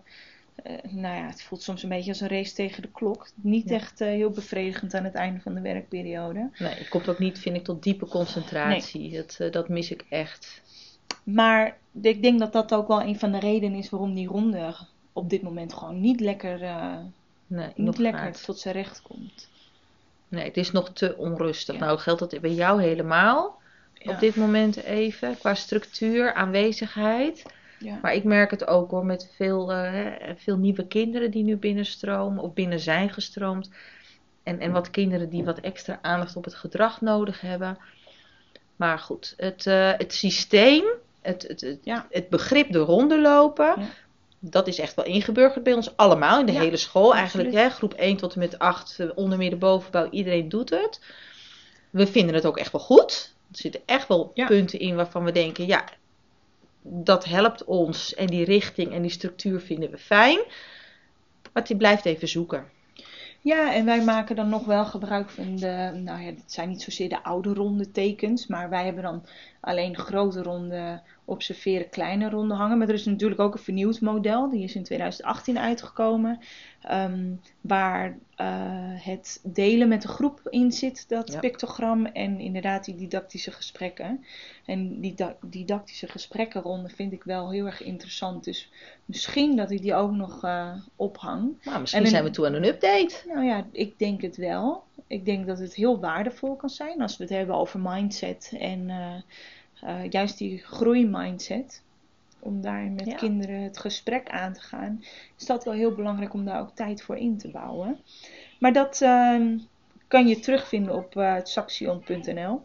nou 0.90 1.16
ja, 1.16 1.26
het 1.26 1.42
voelt 1.42 1.62
soms 1.62 1.82
een 1.82 1.88
beetje 1.88 2.10
als 2.10 2.20
een 2.20 2.28
race 2.28 2.54
tegen 2.54 2.82
de 2.82 2.90
klok. 2.90 3.28
Niet 3.34 3.70
echt 3.70 4.00
eh, 4.00 4.08
heel 4.08 4.30
bevredigend 4.30 4.94
aan 4.94 5.04
het 5.04 5.14
einde 5.14 5.40
van 5.40 5.54
de 5.54 5.60
werkperiode. 5.60 6.50
nee, 6.58 6.74
het 6.74 6.88
komt 6.88 7.08
ook 7.08 7.18
niet, 7.18 7.38
vind 7.38 7.56
ik, 7.56 7.64
tot 7.64 7.82
diepe 7.82 8.06
concentratie. 8.06 9.12
Dat, 9.12 9.36
eh, 9.40 9.52
dat 9.52 9.68
mis 9.68 9.90
ik 9.90 10.04
echt. 10.08 10.62
Maar 11.22 11.76
ik 12.02 12.22
denk 12.22 12.38
dat 12.38 12.52
dat 12.52 12.74
ook 12.74 12.88
wel 12.88 13.02
een 13.02 13.18
van 13.18 13.32
de 13.32 13.38
redenen 13.38 13.78
is 13.78 13.90
waarom 13.90 14.14
die 14.14 14.28
ronde 14.28 14.74
op 15.12 15.30
dit 15.30 15.42
moment 15.42 15.72
gewoon 15.74 16.00
niet 16.00 16.20
lekker, 16.20 16.58
Nee, 17.46 17.68
niet 17.74 17.98
lekker 17.98 18.22
gaat. 18.22 18.44
tot 18.44 18.58
zijn 18.58 18.74
recht 18.74 19.02
komt. 19.02 19.48
Nee, 20.28 20.44
het 20.44 20.56
is 20.56 20.72
nog 20.72 20.92
te 20.92 21.16
onrustig. 21.16 21.74
Ja. 21.74 21.80
Nou, 21.84 21.98
geldt 21.98 22.20
dat 22.20 22.40
bij 22.40 22.52
jou 22.52 22.82
helemaal 22.82 23.60
Ja. 23.94 24.12
op 24.12 24.20
dit 24.20 24.36
moment 24.36 24.76
even, 24.82 25.38
qua 25.38 25.54
structuur, 25.54 26.32
aanwezigheid. 26.34 27.42
Ja. 27.78 27.98
Maar 28.02 28.14
ik 28.14 28.24
merk 28.24 28.50
het 28.50 28.66
ook 28.66 28.90
hoor, 28.90 29.04
met 29.06 29.32
veel, 29.36 29.72
eh, 29.72 30.12
veel 30.36 30.56
nieuwe 30.56 30.86
kinderen 30.86 31.30
die 31.30 31.44
nu 31.44 31.56
binnenstromen 31.56 32.42
of 32.42 32.52
binnen 32.52 32.80
zijn 32.80 33.10
gestroomd. 33.10 33.70
En, 34.42 34.60
en 34.60 34.72
wat 34.72 34.90
kinderen 34.90 35.28
die 35.30 35.44
wat 35.44 35.60
extra 35.60 35.98
aandacht 36.02 36.36
op 36.36 36.44
het 36.44 36.54
gedrag 36.54 37.00
nodig 37.00 37.40
hebben. 37.40 37.78
Maar 38.76 38.98
goed, 38.98 39.34
het, 39.36 39.66
eh, 39.66 39.90
het 39.96 40.12
systeem, 40.14 40.84
het, 41.22 41.42
het, 41.48 41.60
het, 41.60 41.78
Ja. 41.82 42.06
het 42.10 42.28
begrip 42.28 42.72
de 42.72 42.78
ronde 42.78 43.20
lopen, 43.20 43.74
Ja. 43.80 43.86
Dat 44.50 44.66
is 44.66 44.78
echt 44.78 44.94
wel 44.94 45.04
ingeburgerd 45.04 45.64
bij 45.64 45.72
ons 45.72 45.96
allemaal 45.96 46.40
in 46.40 46.46
de 46.46 46.52
Ja, 46.52 46.60
hele 46.60 46.76
school. 46.76 47.14
Eigenlijk 47.14 47.52
hè, 47.52 47.68
groep 47.70 47.92
1 47.94 48.16
tot 48.16 48.32
en 48.32 48.38
met 48.38 48.58
8, 48.58 48.98
eh, 49.00 49.06
onder 49.14 49.38
midden 49.38 49.58
bovenbouw, 49.58 50.10
iedereen 50.10 50.48
doet 50.48 50.70
het. 50.70 51.00
We 51.90 52.06
vinden 52.06 52.34
het 52.34 52.46
ook 52.46 52.58
echt 52.58 52.72
wel 52.72 52.80
goed. 52.80 53.34
Er 53.50 53.58
zitten 53.58 53.80
echt 53.86 54.08
wel 54.08 54.30
Ja. 54.34 54.46
punten 54.46 54.78
in 54.78 54.96
waarvan 54.96 55.24
we 55.24 55.32
denken, 55.32 55.66
ja, 55.66 55.84
dat 56.82 57.24
helpt 57.24 57.64
ons 57.64 58.14
en 58.14 58.26
die 58.26 58.44
richting 58.44 58.92
en 58.92 59.02
die 59.02 59.10
structuur 59.10 59.60
vinden 59.60 59.90
we 59.90 59.98
fijn. 59.98 60.38
Maar 61.52 61.64
die 61.66 61.76
blijft 61.76 62.04
even 62.04 62.28
zoeken. 62.28 62.64
Ja, 63.40 63.74
en 63.74 63.84
wij 63.84 64.04
maken 64.04 64.36
dan 64.36 64.48
nog 64.48 64.64
wel 64.64 64.84
gebruik 64.84 65.30
van 65.30 65.56
de, 65.56 65.90
nou 65.94 66.20
ja, 66.22 66.26
het 66.26 66.42
zijn 66.46 66.68
niet 66.68 66.82
zozeer 66.82 67.08
de 67.08 67.22
oude 67.22 67.54
ronde 67.54 67.90
tekens, 67.90 68.46
maar 68.46 68.70
wij 68.70 68.84
hebben 68.84 69.02
dan 69.02 69.26
alleen 69.60 69.96
grote 69.96 70.42
ronde 70.42 71.00
observeren, 71.26 71.88
kleine 71.88 72.30
ronde 72.30 72.54
hangen. 72.54 72.78
Maar 72.78 72.88
er 72.88 72.94
is 72.94 73.04
natuurlijk 73.04 73.40
ook 73.40 73.52
een 73.54 73.60
vernieuwd 73.60 74.00
model, 74.00 74.50
die 74.50 74.62
is 74.64 74.74
in 74.74 74.82
2018 74.82 75.58
uitgekomen, 75.58 76.38
ehm, 76.82 77.24
waar 77.60 78.16
eh, 78.36 78.46
het 79.04 79.40
delen 79.42 79.88
met 79.88 80.02
de 80.02 80.08
groep 80.08 80.40
in 80.50 80.72
zit, 80.72 81.08
dat 81.08 81.32
Ja. 81.32 81.38
pictogram, 81.38 82.06
en 82.06 82.40
inderdaad 82.40 82.84
die 82.84 82.94
didactische 82.94 83.50
gesprekken. 83.50 84.24
En 84.66 85.00
die 85.00 85.14
da- 85.14 85.36
didactische 85.46 86.08
gesprekkenronde 86.08 86.88
vind 86.88 87.12
ik 87.12 87.22
wel 87.24 87.50
heel 87.50 87.66
erg 87.66 87.82
interessant, 87.82 88.44
dus 88.44 88.70
misschien 89.04 89.56
dat 89.56 89.70
ik 89.70 89.82
die 89.82 89.94
ook 89.94 90.10
nog 90.12 90.44
eh, 90.44 90.72
ophang. 90.96 91.54
Nou, 91.64 91.80
misschien 91.80 92.00
En 92.00 92.06
een- 92.06 92.12
zijn 92.12 92.24
we 92.24 92.30
toe 92.30 92.46
aan 92.46 92.54
een 92.54 92.64
update. 92.64 93.14
Nou 93.26 93.44
ja, 93.44 93.66
ik 93.72 93.98
denk 93.98 94.20
het 94.22 94.36
wel. 94.36 94.82
Ik 95.06 95.24
denk 95.24 95.46
dat 95.46 95.58
het 95.58 95.74
heel 95.74 96.00
waardevol 96.00 96.56
kan 96.56 96.70
zijn 96.70 97.00
als 97.02 97.16
we 97.16 97.22
het 97.24 97.32
hebben 97.32 97.54
over 97.56 97.80
mindset 97.80 98.52
en 98.58 98.90
eh, 98.90 99.14
eh, 99.80 100.10
juist 100.10 100.38
die 100.38 100.58
groeimindset. 100.58 101.82
Om 102.38 102.60
daar 102.60 102.82
met 102.82 103.06
Ja. 103.06 103.14
kinderen 103.16 103.60
het 103.60 103.78
gesprek 103.78 104.28
aan 104.28 104.52
te 104.52 104.60
gaan, 104.60 105.04
is 105.38 105.46
dat 105.46 105.64
wel 105.64 105.74
heel 105.74 105.94
belangrijk 105.94 106.32
om 106.34 106.44
daar 106.44 106.60
ook 106.60 106.74
tijd 106.74 107.02
voor 107.02 107.16
in 107.16 107.38
te 107.38 107.48
bouwen. 107.48 107.98
Maar 108.58 108.72
dat 108.72 109.00
ehm, 109.00 109.58
kan 110.08 110.28
je 110.28 110.40
terugvinden 110.40 110.94
op 110.94 111.16
eh 111.16 111.34
saxion.nl. 111.42 112.60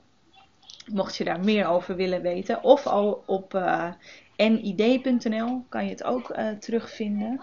Mocht 0.92 1.16
je 1.16 1.24
daar 1.24 1.40
meer 1.40 1.68
over 1.68 1.96
willen 1.96 2.22
weten. 2.22 2.64
Of 2.64 2.88
al 2.88 3.24
op 3.26 3.54
eh, 3.54 3.92
nid.nl 4.38 5.64
kan 5.70 5.84
je 5.86 5.90
het 5.90 6.04
ook 6.04 6.36
terugvinden. 6.60 7.42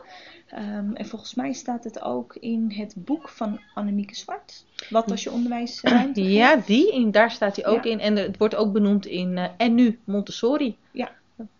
Ehm, 0.48 0.92
en 0.94 1.06
volgens 1.06 1.34
mij 1.34 1.52
staat 1.52 1.84
het 1.84 2.00
ook 2.00 2.34
in 2.36 2.70
het 2.72 2.94
boek 2.96 3.28
van 3.28 3.60
Annemieke 3.74 4.14
Zwart. 4.14 4.64
Wat 4.90 5.10
als 5.10 5.22
je 5.22 5.30
onderwijsruimte. 5.30 6.22
Ja, 6.22 6.56
die, 6.56 6.92
in, 6.92 7.10
daar 7.10 7.30
staat 7.30 7.56
hij 7.56 7.66
ook 7.66 7.84
Ja. 7.84 7.90
in. 7.90 8.00
En 8.00 8.16
het 8.16 8.36
wordt 8.38 8.54
ook 8.54 8.72
benoemd 8.72 9.06
in 9.06 9.38
eh, 9.38 9.48
En 9.56 9.74
nu 9.74 9.98
Montessori. 10.04 10.76
Ja. 10.90 11.10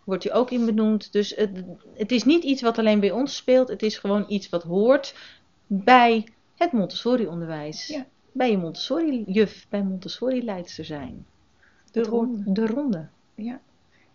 Wordt 0.03 0.23
hij 0.23 0.33
ook 0.33 0.51
in 0.51 0.65
benoemd. 0.65 1.11
Dus 1.11 1.35
het, 1.35 1.63
het 1.95 2.11
is 2.11 2.23
niet 2.23 2.43
iets 2.43 2.61
wat 2.61 2.77
alleen 2.77 2.99
bij 2.99 3.11
ons 3.11 3.35
speelt. 3.35 3.67
Het 3.67 3.83
is 3.83 3.97
gewoon 3.97 4.25
iets 4.27 4.49
wat 4.49 4.63
hoort 4.63 5.15
bij 5.67 6.27
het 6.55 6.71
Montessori-onderwijs. 6.71 7.87
Ja. 7.87 8.05
Bij 8.31 8.51
je 8.51 8.57
Montessori-juf, 8.57 9.65
bij 9.69 9.83
Montessori-leidster 9.83 10.85
zijn. 10.85 11.25
De 11.91 11.99
hoort- 11.99 12.09
ronde. 12.09 12.51
De 12.51 12.65
ronde. 12.67 13.07
Ja. 13.35 13.59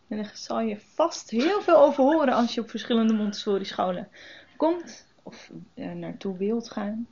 En 0.08 0.16
daar 0.16 0.32
zal 0.34 0.60
je 0.60 0.76
vast 0.94 1.30
heel 1.30 1.60
veel 1.60 1.76
over 1.76 2.04
horen 2.04 2.34
als 2.34 2.54
je 2.54 2.60
op 2.60 2.70
verschillende 2.70 3.12
Montessori 3.14 3.64
scholen 3.64 4.08
komt. 4.68 5.07
Of 5.22 5.50
eh, 5.74 5.92
naartoe 5.92 6.37
wilt 6.38 6.70
gaan. 6.70 7.07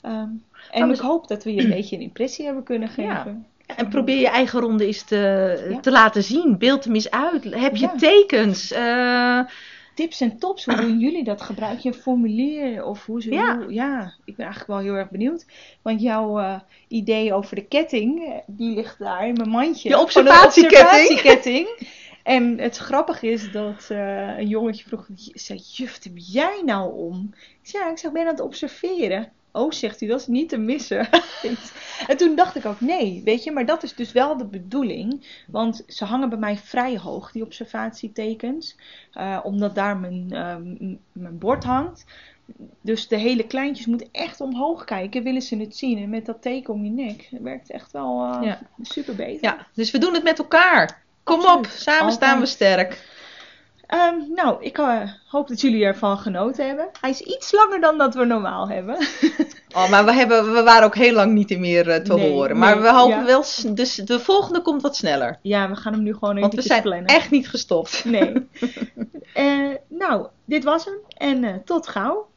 Ehm, 0.00 0.28
en 0.70 0.88
we- 0.88 0.94
ik 0.94 1.00
hoop 1.00 1.28
dat 1.28 1.44
we 1.44 1.54
je 1.54 1.62
een 1.62 1.68
beetje 1.70 1.96
een 1.96 2.02
impressie 2.02 2.44
hebben 2.44 2.62
kunnen 2.64 2.88
geven. 2.88 3.46
Ja, 3.66 3.76
En 3.76 3.88
probeer 3.88 4.18
je 4.20 4.28
eigen 4.28 4.60
ronde 4.60 4.86
eens 4.86 5.02
te, 5.02 5.66
Ja. 5.70 5.80
te 5.80 5.90
laten 5.90 6.22
zien. 6.22 6.58
Beeld 6.58 6.84
hem 6.84 6.94
eens 6.94 7.10
uit. 7.10 7.44
Heb 7.54 7.76
je 7.76 7.86
Ja. 7.86 7.96
tekens? 7.96 8.72
Eh, 8.72 9.40
Tips 9.94 10.20
en 10.20 10.38
tops, 10.38 10.64
hoe 10.64 10.74
doen 10.76 10.98
jullie 10.98 11.24
dat? 11.24 11.40
Gebruik 11.42 11.78
je 11.78 11.88
een 11.88 11.94
formulier? 11.94 12.84
Of 12.84 13.06
hoe 13.06 13.22
ze, 13.22 13.30
Ja. 13.32 13.56
hoe- 13.58 13.72
ja, 13.72 14.12
ik 14.24 14.36
ben 14.36 14.44
eigenlijk 14.46 14.66
wel 14.66 14.78
heel 14.78 14.94
erg 15.00 15.10
benieuwd. 15.10 15.46
Want 15.82 16.00
jouw 16.02 16.38
eh, 16.38 16.60
idee 16.88 17.34
over 17.34 17.54
de 17.56 17.64
ketting, 17.64 18.32
die 18.46 18.74
ligt 18.74 18.98
daar 18.98 19.26
in 19.28 19.34
mijn 19.34 19.48
mandje. 19.48 19.88
Je 19.88 19.98
observatieketting. 19.98 21.68
En 22.30 22.58
het 22.58 22.76
grappige 22.76 23.26
is 23.26 23.50
dat 23.52 23.86
eh, 23.88 24.38
een 24.38 24.48
jongetje 24.48 24.84
vroeg, 24.84 25.06
zei, 25.34 25.58
juf, 25.72 26.02
heb 26.02 26.12
jij 26.16 26.62
nou 26.64 26.94
om? 26.94 27.30
Ik 27.34 27.68
zei, 27.68 27.84
ja, 27.84 27.90
ik 27.90 27.98
zeg, 27.98 28.12
ben 28.12 28.22
aan 28.22 28.28
het 28.28 28.40
observeren? 28.40 29.32
Oh, 29.52 29.70
zegt 29.72 30.00
hij, 30.00 30.08
dat 30.08 30.20
is 30.20 30.26
niet 30.26 30.48
te 30.48 30.58
missen. 30.58 31.08
en 32.08 32.16
toen 32.16 32.34
dacht 32.36 32.56
ik 32.56 32.64
ook, 32.66 32.80
nee, 32.80 33.22
weet 33.24 33.44
je, 33.44 33.50
maar 33.50 33.66
dat 33.66 33.82
is 33.82 33.94
dus 33.94 34.12
wel 34.12 34.36
de 34.36 34.44
bedoeling. 34.46 35.26
Want 35.46 35.82
ze 35.86 36.04
hangen 36.04 36.28
bij 36.28 36.38
mij 36.38 36.56
vrij 36.56 36.98
hoog, 36.98 37.32
die 37.32 37.42
observatietekens. 37.44 38.76
Eh, 39.12 39.38
omdat 39.42 39.74
daar 39.74 39.96
mijn, 39.96 40.26
eh, 40.32 40.56
m- 40.56 40.98
mijn 41.12 41.38
bord 41.38 41.64
hangt. 41.64 42.04
Dus 42.80 43.08
de 43.08 43.16
hele 43.16 43.46
kleintjes 43.46 43.86
moeten 43.86 44.08
echt 44.12 44.40
omhoog 44.40 44.84
kijken, 44.84 45.22
willen 45.22 45.42
ze 45.42 45.56
het 45.56 45.76
zien. 45.76 45.98
En 45.98 46.10
met 46.10 46.26
dat 46.26 46.42
teken 46.42 46.74
om 46.74 46.84
je 46.84 46.90
nek, 46.90 47.28
werkt 47.40 47.70
echt 47.70 47.92
wel 47.92 48.24
eh, 48.24 48.42
Ja. 48.42 48.60
super 48.82 49.14
beter. 49.14 49.38
ja, 49.44 49.66
dus 49.74 49.90
we 49.90 49.98
doen 49.98 50.14
het 50.14 50.22
met 50.22 50.38
elkaar. 50.38 51.02
Kom 51.24 51.40
op, 51.40 51.66
samen 51.66 52.00
Altijd. 52.00 52.12
staan 52.16 52.40
we 52.40 52.46
sterk. 52.46 53.08
Ehm, 53.86 54.14
nou, 54.34 54.64
ik 54.64 54.78
eh, 54.78 55.00
hoop 55.28 55.48
dat 55.48 55.60
jullie 55.60 55.84
ervan 55.84 56.18
genoten 56.18 56.66
hebben. 56.66 56.88
Hij 57.00 57.10
is 57.10 57.20
iets 57.20 57.52
langer 57.52 57.80
dan 57.80 57.98
dat 57.98 58.14
we 58.14 58.24
normaal 58.24 58.68
hebben. 58.68 58.96
Oh, 59.74 59.90
maar 59.90 60.04
we, 60.04 60.12
hebben, 60.12 60.52
we 60.52 60.62
waren 60.62 60.84
ook 60.84 60.94
heel 60.94 61.12
lang 61.14 61.32
niet 61.32 61.58
meer 61.58 61.88
eh, 61.90 62.00
te 62.02 62.14
Nee, 62.14 62.30
horen. 62.30 62.58
Maar 62.58 62.74
nee, 62.74 62.82
we 62.82 62.90
hopen 62.92 63.18
ja. 63.18 63.24
wel, 63.24 63.44
dus 63.74 63.94
de 63.94 64.20
volgende 64.20 64.62
komt 64.62 64.82
wat 64.82 64.96
sneller. 64.96 65.38
ja, 65.42 65.68
we 65.68 65.76
gaan 65.76 65.92
hem 65.92 66.02
nu 66.02 66.12
gewoon 66.12 66.40
Want 66.40 66.52
even 66.52 66.56
we 66.56 66.62
zijn 66.68 66.82
plannen. 66.82 67.06
echt 67.06 67.30
niet 67.30 67.48
gestopt. 67.48 68.04
Nee. 68.04 68.32
Eh, 69.34 69.68
nou, 69.88 70.26
dit 70.44 70.64
was 70.64 70.84
hem. 70.84 70.94
En 71.08 71.62
tot 71.64 71.88
gauw. 71.88 72.28